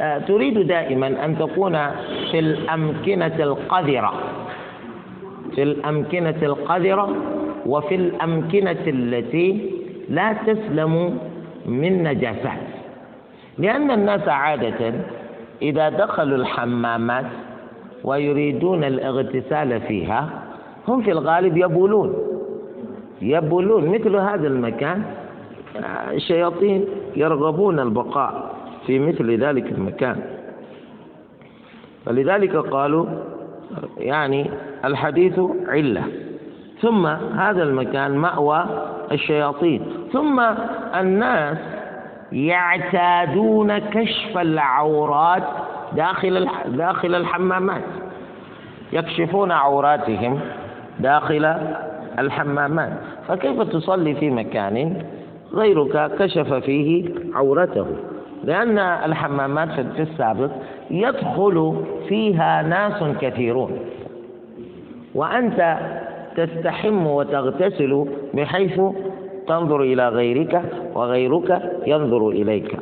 [0.00, 1.78] آه، تريد دائما أن تكون
[2.30, 4.12] في الأمكنة القذرة.
[5.54, 7.16] في الأمكنة القذرة
[7.66, 9.70] وفي الأمكنة التي
[10.08, 11.18] لا تسلم
[11.66, 12.71] من نجاسات.
[13.58, 14.92] لأن الناس عادة
[15.62, 17.26] إذا دخلوا الحمامات
[18.04, 20.28] ويريدون الاغتسال فيها
[20.88, 22.14] هم في الغالب يبولون.
[23.22, 25.02] يبولون مثل هذا المكان
[26.10, 26.84] الشياطين
[27.16, 28.54] يرغبون البقاء
[28.86, 30.16] في مثل ذلك المكان.
[32.06, 33.06] فلذلك قالوا
[33.98, 34.50] يعني
[34.84, 36.02] الحديث علة.
[36.80, 38.64] ثم هذا المكان مأوى
[39.12, 39.82] الشياطين.
[40.12, 40.40] ثم
[41.00, 41.58] الناس
[42.32, 45.42] يعتادون كشف العورات
[45.92, 47.82] داخل داخل الحمامات.
[48.92, 50.40] يكشفون عوراتهم
[51.00, 51.56] داخل
[52.18, 52.92] الحمامات.
[53.28, 55.02] فكيف تصلي في مكان
[55.54, 57.86] غيرك كشف فيه عورته؟
[58.44, 60.50] لأن الحمامات في السابق
[60.90, 63.78] يدخل فيها ناس كثيرون.
[65.14, 65.78] وأنت
[66.36, 68.80] تستحم وتغتسل بحيث
[69.46, 70.62] تنظر إلى غيرك
[70.94, 72.76] وغيرك ينظر إليك.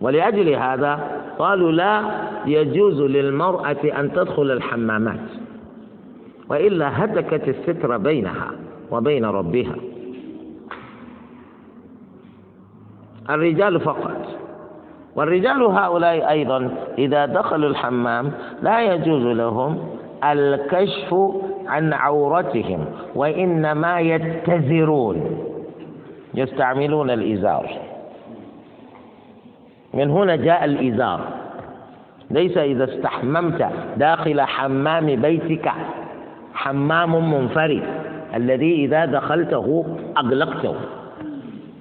[0.00, 1.00] ولأجل هذا
[1.38, 2.02] قالوا لا
[2.46, 5.20] يجوز للمرأة أن تدخل الحمامات
[6.50, 8.50] وإلا هتكت الستر بينها
[8.90, 9.76] وبين ربها.
[13.30, 14.38] الرجال فقط.
[15.16, 18.32] والرجال هؤلاء أيضا إذا دخلوا الحمام
[18.62, 21.14] لا يجوز لهم الكشف
[21.66, 25.44] عن عورتهم وإنما يتزرون.
[26.34, 27.70] يستعملون الإزار.
[29.94, 31.20] من هنا جاء الإزار.
[32.30, 35.72] ليس إذا استحممت داخل حمام بيتك.
[36.54, 37.82] حمام منفرد
[38.34, 40.74] الذي إذا دخلته أغلقته.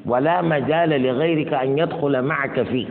[0.05, 2.88] ولا مجال لغيرك أن يدخل معك فيه.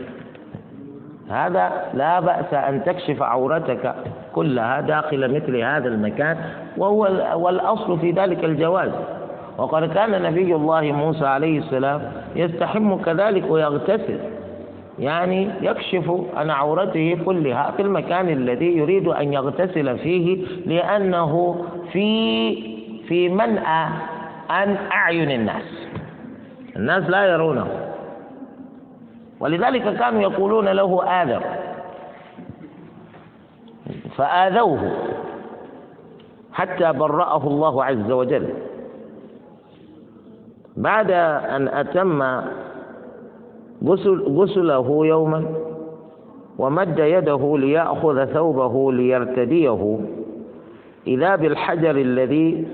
[1.29, 3.95] هذا لا بأس أن تكشف عورتك
[4.33, 6.37] كلها داخل مثل هذا المكان
[6.77, 8.91] وهو والأصل في ذلك الجواز.
[9.57, 12.01] وقد كان نبي الله موسى عليه السلام
[12.35, 14.19] يستحم كذلك ويغتسل
[14.99, 21.55] يعني يكشف عن عورته كلها في المكان الذي يريد أن يغتسل فيه لأنه
[21.91, 23.87] في في منأى
[24.49, 25.87] عن أعين الناس.
[26.75, 27.86] الناس لا يرونه.
[29.39, 31.43] ولذلك كانوا يقولون له آذر.
[34.17, 34.91] فآذوه
[36.53, 38.49] حتى برأه الله عز وجل.
[40.77, 42.41] بعد أن أتم
[43.85, 45.45] غسل غسله يوما
[46.57, 49.99] ومد يده ليأخذ ثوبه ليرتديه
[51.07, 52.67] إذا بالحجر الذي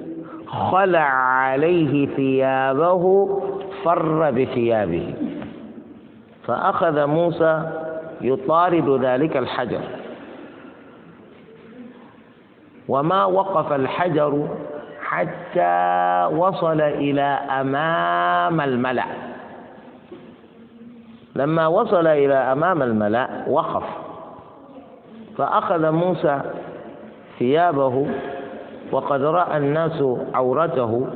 [0.48, 1.10] خلع
[1.44, 3.30] عليه ثيابه
[3.84, 5.14] فر بثيابه.
[6.48, 7.64] فأخذ موسى
[8.22, 9.82] يطارد ذلك الحجر.
[12.88, 14.48] وما وقف الحجر
[15.04, 15.76] حتى
[16.36, 19.06] وصل إلى أمام الملأ.
[21.36, 23.84] لما وصل إلى أمام الملأ وقف.
[25.38, 26.42] فأخذ موسى
[27.40, 28.08] ثيابه
[28.92, 31.08] وقد رأى الناس عورته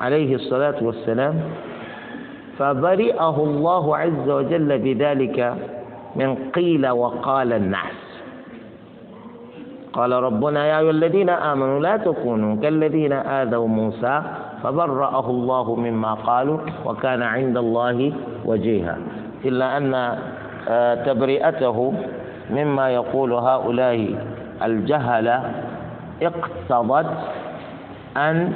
[0.00, 1.40] عليه الصلاة والسلام
[2.60, 5.38] فبرئه الله عز وجل بذلك
[6.16, 7.98] من قيل وقال الناس.
[9.92, 14.22] قال ربنا يا أيها الذين آمنوا لا تكونوا كالذين آذوا موسى
[14.62, 18.12] فبرأه الله مما قالوا وكان عند الله
[18.44, 18.96] وجيها.
[19.44, 19.94] إلا أن
[20.68, 21.92] آه، تبرئته
[22.50, 23.96] مما يقول هؤلاء
[24.62, 25.36] الجهلة
[26.22, 27.10] اقتضت
[28.16, 28.52] أن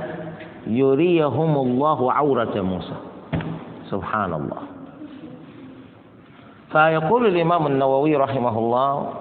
[0.67, 3.14] يريهم الله عورة موسى.
[3.95, 4.63] سبحان الله
[6.73, 9.15] فيقول الإمام النووي رحمه الله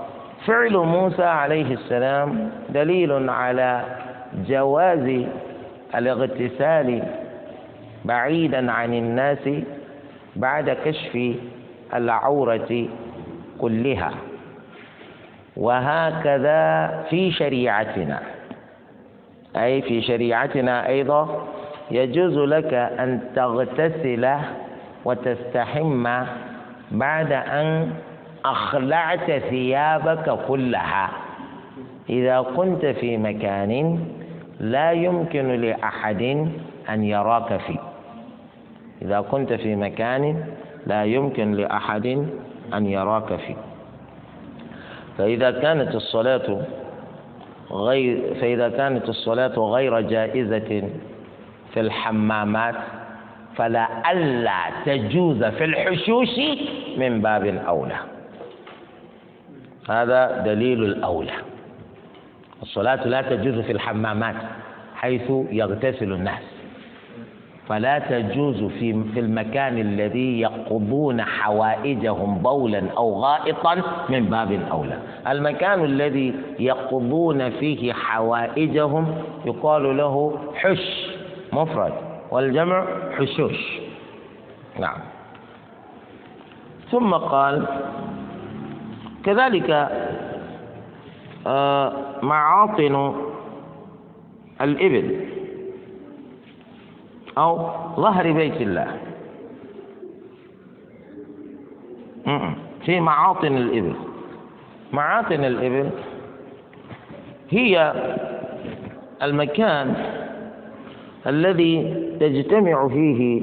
[0.45, 3.81] فعل موسى عليه السلام دليل على
[4.47, 5.25] جواز
[5.95, 7.03] الاغتسال
[8.05, 9.49] بعيدا عن الناس
[10.35, 11.35] بعد كشف
[11.93, 12.87] العورة
[13.61, 14.11] كلها.
[15.57, 16.63] وهكذا
[17.09, 18.19] في شريعتنا.
[19.55, 21.47] أي في شريعتنا أيضا
[21.91, 24.25] يجوز لك أن تغتسل
[25.05, 26.07] وتستحم
[26.91, 27.91] بعد أن
[28.45, 31.09] أخلعت ثيابك كلها.
[32.09, 33.99] إذا كنت في مكان
[34.59, 36.47] لا يمكن لأحد
[36.89, 37.79] أن يراك فيه.
[39.01, 40.45] إذا كنت في مكان
[40.87, 42.27] لا يمكن لأحد
[42.73, 43.55] أن يراك فيه.
[45.17, 46.61] فإذا كانت الصلاة
[47.71, 50.89] غير فإذا كانت الصلاة غير جائزة
[51.73, 52.75] في الحمامات
[53.55, 56.39] فلا ألا تجوز في الحشوش
[56.97, 57.97] من باب أولى.
[59.89, 61.33] هذا دليل الأولى.
[62.61, 64.35] الصلاة لا تجوز في الحمامات
[64.95, 66.43] حيث يغتسل الناس.
[67.67, 73.75] فلا تجوز في في المكان الذي يقضون حوائجهم بولا أو غائطا
[74.09, 74.97] من باب أولى.
[75.27, 81.07] المكان الذي يقضون فيه حوائجهم يقال له حش
[81.53, 81.93] مفرد.
[82.33, 82.85] والجمع
[83.17, 83.79] حشوش.
[84.79, 84.97] نعم.
[86.91, 87.65] ثم قال
[89.25, 89.89] كذلك
[91.47, 93.15] آه، معاطن
[94.61, 95.25] الإبل
[97.37, 98.97] أو ظهر بيت الله.
[102.85, 103.95] في معاطن الإبل.
[104.93, 105.89] معاطن الإبل
[107.49, 107.93] هي
[109.23, 109.95] المكان
[111.27, 113.41] الذي تجتمع فيه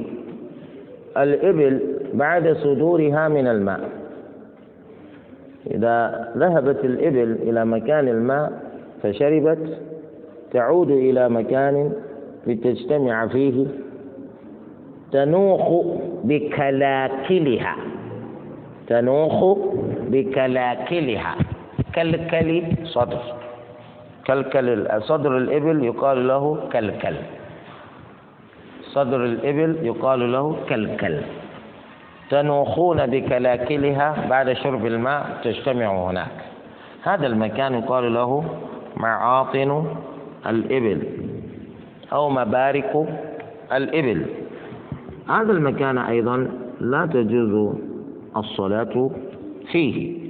[1.17, 1.79] الإبل
[2.13, 3.89] بعد صدورها من الماء.
[5.71, 8.61] إذا ذهبت الإبل إلى مكان الماء
[9.03, 9.77] فشربت
[10.51, 11.91] تعود إلى مكان
[12.47, 13.65] لتجتمع فيه
[15.11, 15.85] تنوخ
[16.23, 17.75] بكلاكلها.
[18.87, 19.57] تنوخ
[20.07, 21.35] بكلاكلها.
[21.95, 23.21] كلكل صدر.
[24.27, 27.15] كلكل صدر الإبل يقال له كلكل
[28.93, 31.17] صدر الإبل يقال له كلكل.
[32.29, 36.37] تنوخون بكلاكلها بعد شرب الماء تجتمع هناك.
[37.03, 38.43] هذا المكان يقال له
[38.97, 39.85] معاطن
[40.47, 41.01] الإبل
[42.13, 43.07] أو مبارك
[43.73, 44.25] الإبل.
[45.29, 46.47] هذا المكان أيضا
[46.79, 47.75] لا تجوز
[48.37, 49.11] الصلاة
[49.71, 50.21] فيه.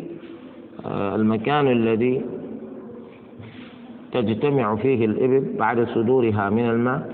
[0.86, 2.22] آه، المكان الذي
[4.12, 7.11] تجتمع فيه الإبل بعد صدورها من الماء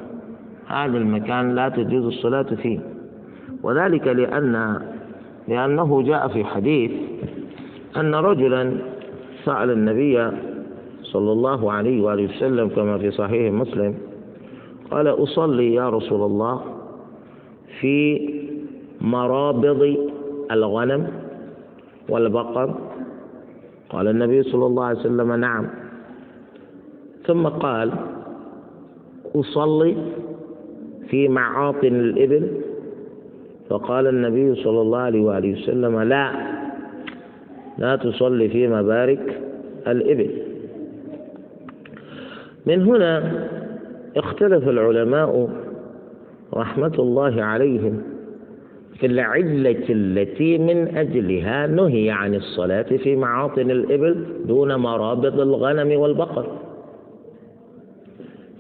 [0.68, 2.80] هذا المكان لا تجوز الصلاة فيه.
[3.64, 4.80] وذلك لأن
[5.48, 6.92] لأنه جاء في حديث
[7.98, 8.78] أن رجلا
[9.46, 10.32] سأل النبي
[11.04, 13.96] صلى الله عليه وآله وسلم كما في صحيح مسلم
[14.92, 16.62] قال أصلي يا رسول الله
[17.80, 18.30] في
[19.02, 19.98] مرابض
[20.52, 21.08] الغنم
[22.10, 22.76] والبقر.
[23.90, 25.68] قال النبي صلى الله عليه وسلم نعم.
[27.28, 27.92] ثم قال
[29.36, 29.98] أصلي
[31.10, 32.48] في معاطن الإبل.
[33.70, 36.32] فقال النبي صلى الله عليه وآله وسلم لا
[37.78, 39.42] لا تصلي في مبارك
[39.88, 40.30] الإبل.
[42.66, 43.48] من هنا
[44.18, 45.50] اختلف العلماء
[46.54, 48.02] رحمة الله عليهم
[49.00, 56.46] في العلة التي من أجلها نهي عن الصلاة في معاطن الإبل دون مرابط الغنم والبقر.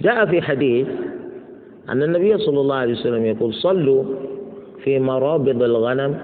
[0.02, 0.88] جاء في حديث
[1.90, 4.04] أن النبي صلى الله عليه وسلم يقول صلوا
[4.84, 6.18] في مرابض الغنم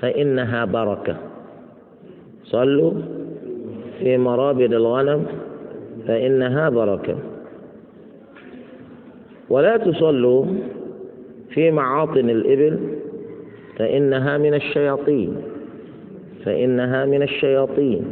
[0.00, 1.16] فإنها بركة.
[2.44, 2.92] صلوا
[3.98, 5.26] في مرابض الغنم
[6.06, 7.16] فإنها بركة.
[9.50, 10.46] ولا تصلوا
[11.50, 12.78] في معاطن الإبل
[13.76, 15.36] فإنها من الشياطين.
[16.44, 18.04] فإنها من الشياطين.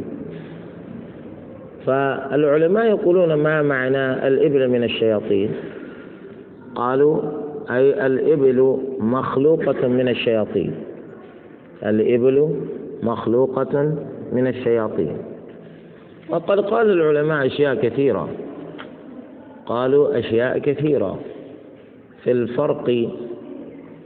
[1.85, 5.49] فالعلماء يقولون ما معنى الإبل من الشياطين؟
[6.75, 7.21] قالوا
[7.69, 10.75] أي الإبل مخلوقة من الشياطين.
[11.85, 12.55] الإبل
[13.03, 13.95] مخلوقة
[14.33, 15.17] من الشياطين.
[16.29, 18.29] وقد قال العلماء أشياء كثيرة.
[19.65, 21.19] قالوا أشياء كثيرة.
[22.23, 23.09] في الفرق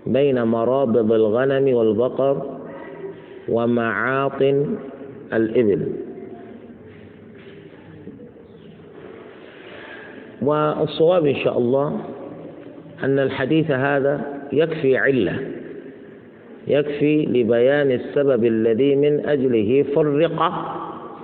[0.05, 2.41] بين مرابض الغنم والبقر
[3.49, 4.77] ومعاطن
[5.33, 5.87] الإبل.
[10.41, 11.99] والصواب إن شاء الله
[13.05, 14.21] أن الحديث هذا
[14.53, 15.39] يكفي علة
[16.67, 20.53] يكفي لبيان السبب الذي من أجله فرق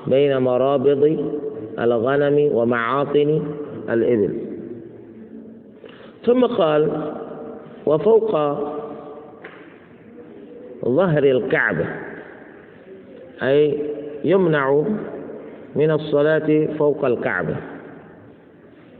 [0.07, 1.33] بين مرابض
[1.79, 3.41] الغنم ومعاطن
[3.89, 4.33] الإبل.
[6.25, 6.89] ثم قال
[7.85, 8.31] وفوق
[10.85, 11.85] ظهر الكعبة
[13.43, 13.77] أي
[14.23, 14.83] يمنع
[15.75, 17.55] من الصلاة فوق الكعبة.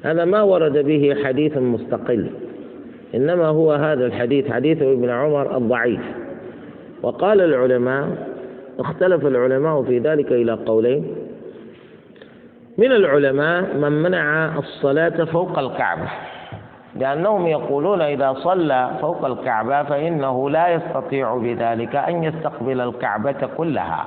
[0.03, 2.29] هذا ما ورد به حديث مستقل.
[3.15, 6.01] إنما هو هذا الحديث حديث ابن عمر الضعيف.
[7.03, 8.07] وقال العلماء
[8.79, 11.15] اختلف العلماء في ذلك إلى قولين.
[12.77, 16.09] من العلماء من منع الصلاة فوق الكعبة
[16.95, 24.05] لأنهم يقولون إذا صلى فوق الكعبة فإنه لا يستطيع بذلك أن يستقبل الكعبة كلها.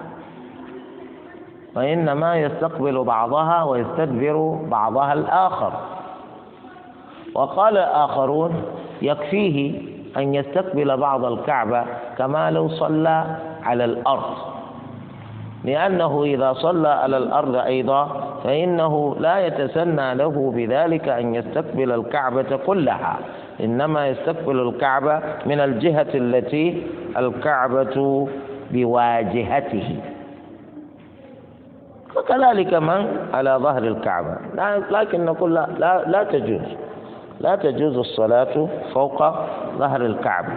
[1.76, 5.72] وإنما يستقبل بعضها ويستدبر بعضها الآخر.
[7.34, 8.62] وقال آخرون
[9.03, 9.80] يكفيه
[10.16, 11.84] أن يستقبل بعض الكعبة
[12.18, 13.24] كما لو صلى
[13.62, 14.34] على الأرض.
[15.64, 23.18] لأنه إذا صلى على الأرض أيضا فإنه لا يتسنى له بذلك أن يستقبل الكعبة كلها.
[23.61, 26.82] إنما يستقبل الكعبة من الجهة التي
[27.16, 28.28] الكعبة
[28.70, 29.97] بواجهته.
[32.16, 34.36] وكذلك من على ظهر الكعبة.
[34.90, 36.84] لكن نقول لا, لا, لا تجوز.
[37.45, 39.18] لا تجوز الصلاة فوق
[39.78, 40.53] ظهر الكعبة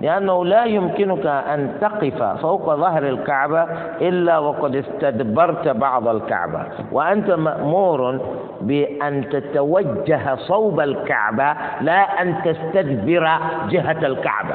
[0.00, 3.62] لأنه لا يمكنك أن تقف فوق ظهر الكعبة
[4.00, 8.20] إلا وقد استدبرت بعض الكعبة وأنت مأمور
[8.60, 13.28] بأن تتوجه صوب الكعبة لا أن تستدبر
[13.68, 14.54] جهة الكعبة.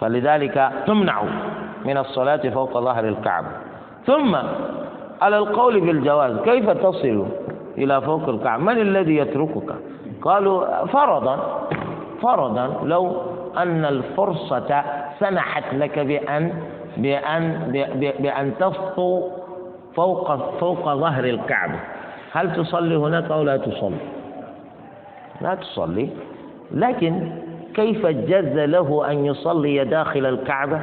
[0.00, 1.22] فلذلك تمنع
[1.84, 3.48] من الصلاة فوق ظهر الكعبة.
[4.06, 4.36] ثم
[5.22, 7.26] على القول بالجواز كيف تصل
[7.78, 8.62] إلى فوق الكعبة.
[8.62, 9.74] من الذي يتركك؟
[10.22, 11.68] قالوا فرضا
[12.22, 13.16] فرضا لو
[13.56, 14.82] أن الفرصة
[15.20, 16.52] سمحت لك بأن
[16.96, 17.72] بأن
[18.18, 19.28] بأن تسطو
[19.94, 21.80] فوق فوق ظهر الكعبة.
[22.32, 23.96] هل تصلي هناك أو لا تصلي؟
[25.40, 26.08] لا تصلي.
[26.70, 27.32] لكن
[27.74, 30.80] كيف جز له أن يصلي داخل الكعبة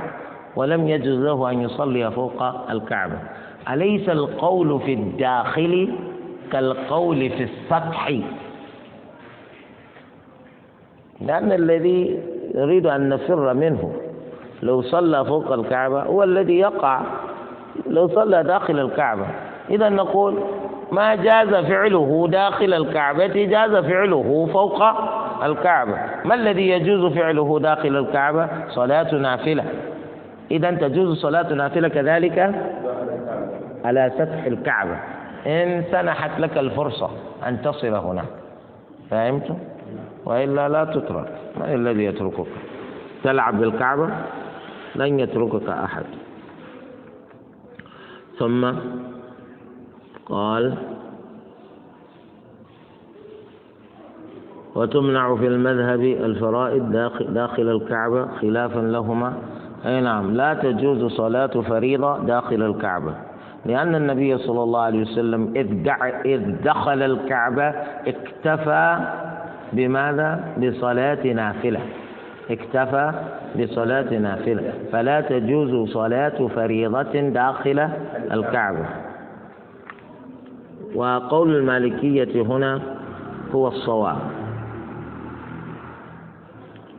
[0.56, 3.16] ولم يجز له أن يصلي فوق الكعبة؟
[3.70, 5.94] أليس القول في الداخل؟
[6.52, 8.12] كالقول في السطح.
[11.22, 12.20] لأن الذي
[12.56, 13.94] نريد أن نفر منه
[14.64, 17.02] لو صلى فوق الكعبة هو الذي يقع.
[17.88, 19.26] لو صلى داخل الكعبة.
[19.70, 20.40] إذا نقول
[20.92, 24.84] ما جاز فعله داخل الكعبة جاز فعله فوق
[25.44, 25.98] الكعبة.
[26.26, 29.66] ما الذي يجوز فعله داخل الكعبة؟ صلاة نافلة.
[30.52, 32.56] إذا تجوز صلاة نافلة كذلك
[33.86, 34.98] على سطح الكعبة.
[35.48, 37.10] إن سنحت لك الفرصة
[37.48, 38.26] أن تصل هنا
[39.10, 39.56] فهمت؟
[40.26, 41.38] وإلا لا تترك.
[41.58, 42.48] من الذي يتركك؟
[43.24, 44.10] تلعب بالكعبة؟
[44.96, 46.06] لن يتركك أحد.
[48.40, 48.72] ثم
[50.26, 50.78] قال
[54.76, 59.34] وتمنع في المذهب الفرائض داخل, داخل الكعبة خلافا لهما.
[59.86, 63.29] أي نعم لا تجوز صلاة فريضة داخل الكعبة.
[63.66, 65.54] لأن النبي صلى الله عليه وسلم
[66.26, 67.74] إذ دخل الكعبة
[68.08, 68.98] اكتفى
[69.74, 71.80] بماذا؟ بصلاة نافلة.
[72.52, 73.12] اكتفى
[73.60, 74.74] بصلاة نافلة.
[74.92, 77.90] فلا تجوز صلاة فريضة داخل
[78.32, 78.86] الكعبة.
[80.96, 82.82] وقول المالكية هنا
[83.56, 84.18] هو الصواب.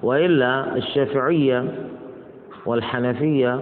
[0.03, 1.65] وإلا الشافعية
[2.67, 3.61] والحنفية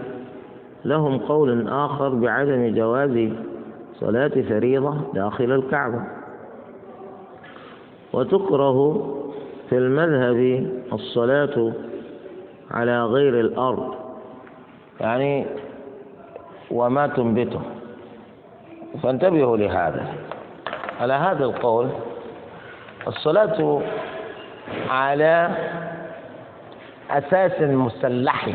[0.84, 3.28] لهم قول آخر بعدم جواز
[4.00, 6.00] صلاة فريضة داخل الكعبة.
[8.12, 9.06] وتكره
[9.68, 11.72] في المذهب الصلاة
[12.70, 13.94] على غير الأرض
[15.00, 15.46] يعني
[16.70, 17.60] وما تنبته.
[19.02, 20.06] فانتبهوا لهذا.
[21.00, 21.88] على هذا القول
[23.08, 23.82] الصلاة
[24.90, 25.50] على
[27.10, 28.48] أساس مسلح.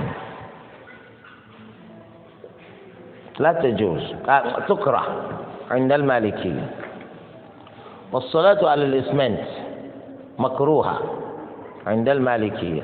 [3.39, 4.15] لا تجوز.
[4.67, 5.05] تكره
[5.71, 6.69] عند المالكية.
[8.11, 9.47] والصلاة على الإسمنت
[10.39, 10.99] مكروهة
[11.87, 12.83] عند المالكية.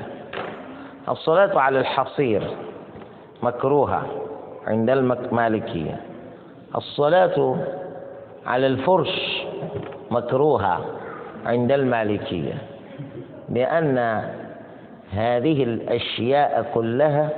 [1.08, 2.42] الصلاة على الحصير
[3.42, 4.06] مكروهة
[4.66, 6.00] عند المالكية
[6.76, 7.56] الصلاة
[8.46, 9.42] على الفرش
[10.10, 10.84] مكروهة
[11.46, 12.54] عند المالكية.
[13.48, 13.98] لأن
[15.12, 17.30] هذه الأشياء كلها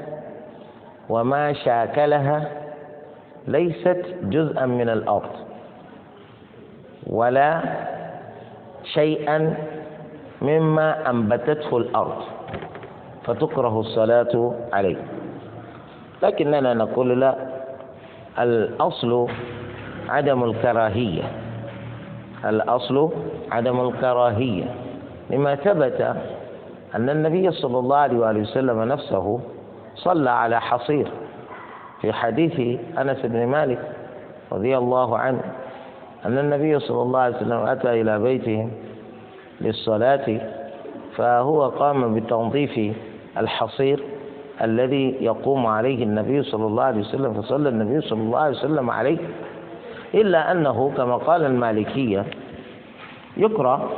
[1.08, 2.61] وما شاكلها
[3.48, 5.30] ليست جزءا من الأرض
[7.06, 7.62] ولا
[8.84, 9.54] شيئا
[10.42, 12.22] مما أنبتته الأرض
[13.24, 14.96] فتكره الصلاة عليه.
[16.22, 17.36] لكننا نقول لا
[18.38, 19.28] الأصل
[20.08, 21.22] عدم الكراهية.
[22.44, 23.10] الأصل
[23.50, 24.64] عدم الكراهية.
[25.30, 26.16] لما ثبت
[26.94, 29.40] أن النبي صلى الله عليه وسلم نفسه
[29.94, 31.06] صلى على حصير.
[32.02, 33.78] في حديث أنس بن مالك
[34.52, 35.40] رضي الله عنه
[36.26, 38.68] أن النبي صلى الله عليه وسلم أتى إلى بيته
[39.60, 40.40] للصلاة
[41.16, 42.96] فهو قام بتنظيف
[43.38, 44.02] الحصير
[44.62, 49.18] الذي يقوم عليه النبي صلى الله عليه وسلم فصلى النبي صلى الله عليه وسلم عليه
[50.14, 52.24] إلا أنه كما قال المالكية
[53.36, 53.90] يكره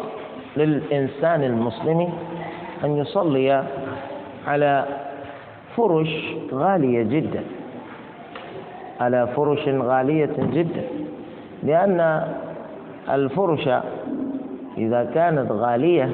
[0.56, 2.12] للإنسان المسلم
[2.84, 3.64] أن يصلي
[4.46, 4.84] على
[5.76, 7.42] فرش غالية جدا.
[9.00, 10.82] على فرش غالية جدا.
[11.62, 12.22] لأن
[13.10, 13.68] الفرش
[14.78, 16.10] إذا كانت غالية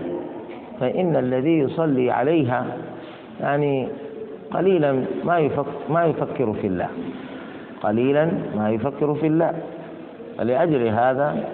[0.80, 2.66] فإن الذي يصلي عليها
[3.40, 3.88] يعني
[4.50, 6.88] قليلا ما يفكر ما يفكر في الله.
[7.82, 9.54] قليلا ما يفكر في الله.
[10.38, 11.44] فلأجل هذا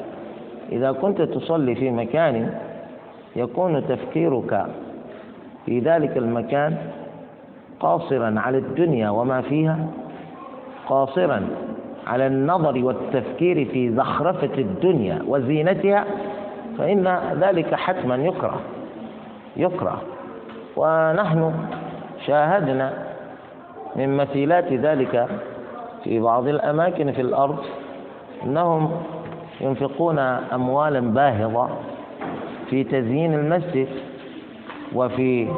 [0.73, 2.51] إذا كنت تصلي في مكان
[3.37, 4.67] يكون تفكيرك
[5.67, 6.77] في ذلك المكان
[7.81, 9.79] قاصرا على الدنيا وما فيها
[10.87, 11.49] قاصرا
[12.07, 16.05] على النظر والتفكير في زخرفة الدنيا وزينتها
[16.79, 18.61] فإن ذلك حتما يكره
[19.57, 20.03] يكره.
[20.77, 21.53] ونحن
[22.27, 22.93] شاهدنا
[23.97, 25.29] من مثيلات ذلك
[26.05, 27.59] في بعض الأماكن في الأرض
[28.45, 28.91] أنهم
[29.61, 31.69] ينفقون أموالا باهظة
[32.71, 33.89] في تزيين المسجد
[34.95, 35.49] وفي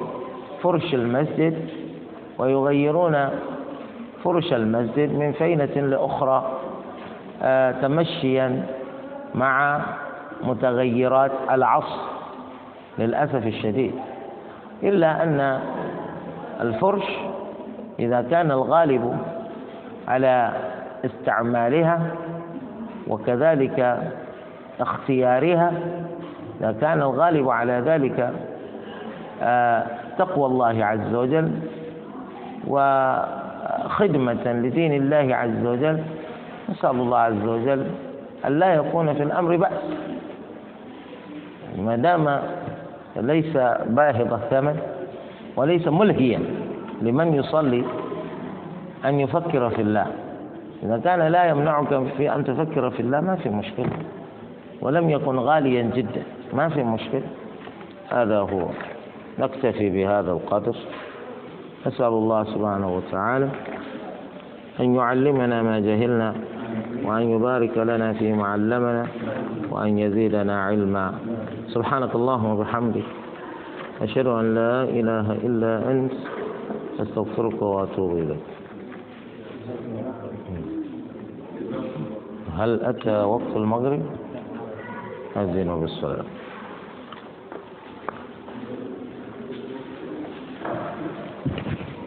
[0.62, 1.68] فرش المسجد
[2.38, 3.28] ويغيرون
[4.24, 6.50] فرش المسجد من فينة لأخرى
[7.42, 8.66] آه، تمشيا
[9.34, 9.80] مع
[10.44, 12.00] متغيرات العصر
[12.98, 13.94] للأسف الشديد.
[14.82, 15.60] إلا أن
[16.60, 17.04] الفرش
[17.98, 19.18] إذا كان الغالب
[20.08, 20.52] على
[21.04, 22.00] استعمالها
[23.08, 23.98] وكذلك
[24.80, 25.72] اختيارها
[26.60, 28.32] إذا كان الغالب على ذلك
[29.42, 29.86] آه،
[30.18, 31.50] تقوى الله عز وجل
[33.84, 36.02] وخدمة لدين الله عز وجل.
[36.68, 37.86] نسأل الله عز وجل
[38.46, 39.72] أن لا يكون في الأمر بأس.
[41.78, 42.40] ما دام
[43.16, 43.56] ليس
[43.86, 44.76] باهظ الثمن
[45.56, 46.40] وليس ملهيا
[47.02, 47.84] لمن يصلي
[49.04, 50.06] أن يفكر في الله.
[50.82, 53.90] إذا كان لا يمنعك في أن تفكر في الله ما في مشكلة.
[54.80, 56.22] ولم يكن غاليا جدا
[56.52, 57.28] ما في مشكلة.
[58.10, 58.66] هذا هو.
[59.38, 60.76] نكتفي بهذا القدر.
[61.86, 63.48] نسأل الله سبحانه وتعالى
[64.80, 66.34] أن يعلمنا ما جهلنا
[67.04, 69.06] وأن يبارك لنا فيما علمنا
[69.70, 71.14] وأن يزيدنا علما.
[71.68, 73.08] سبحانك اللهم وبحمدك.
[74.02, 76.12] أشهد أن لا إله إلا أنت.
[77.00, 78.46] أستغفرك وأتوب إليك.
[82.58, 84.02] هل أتى وقت المغرب؟
[85.36, 86.24] أذن بالصلاة.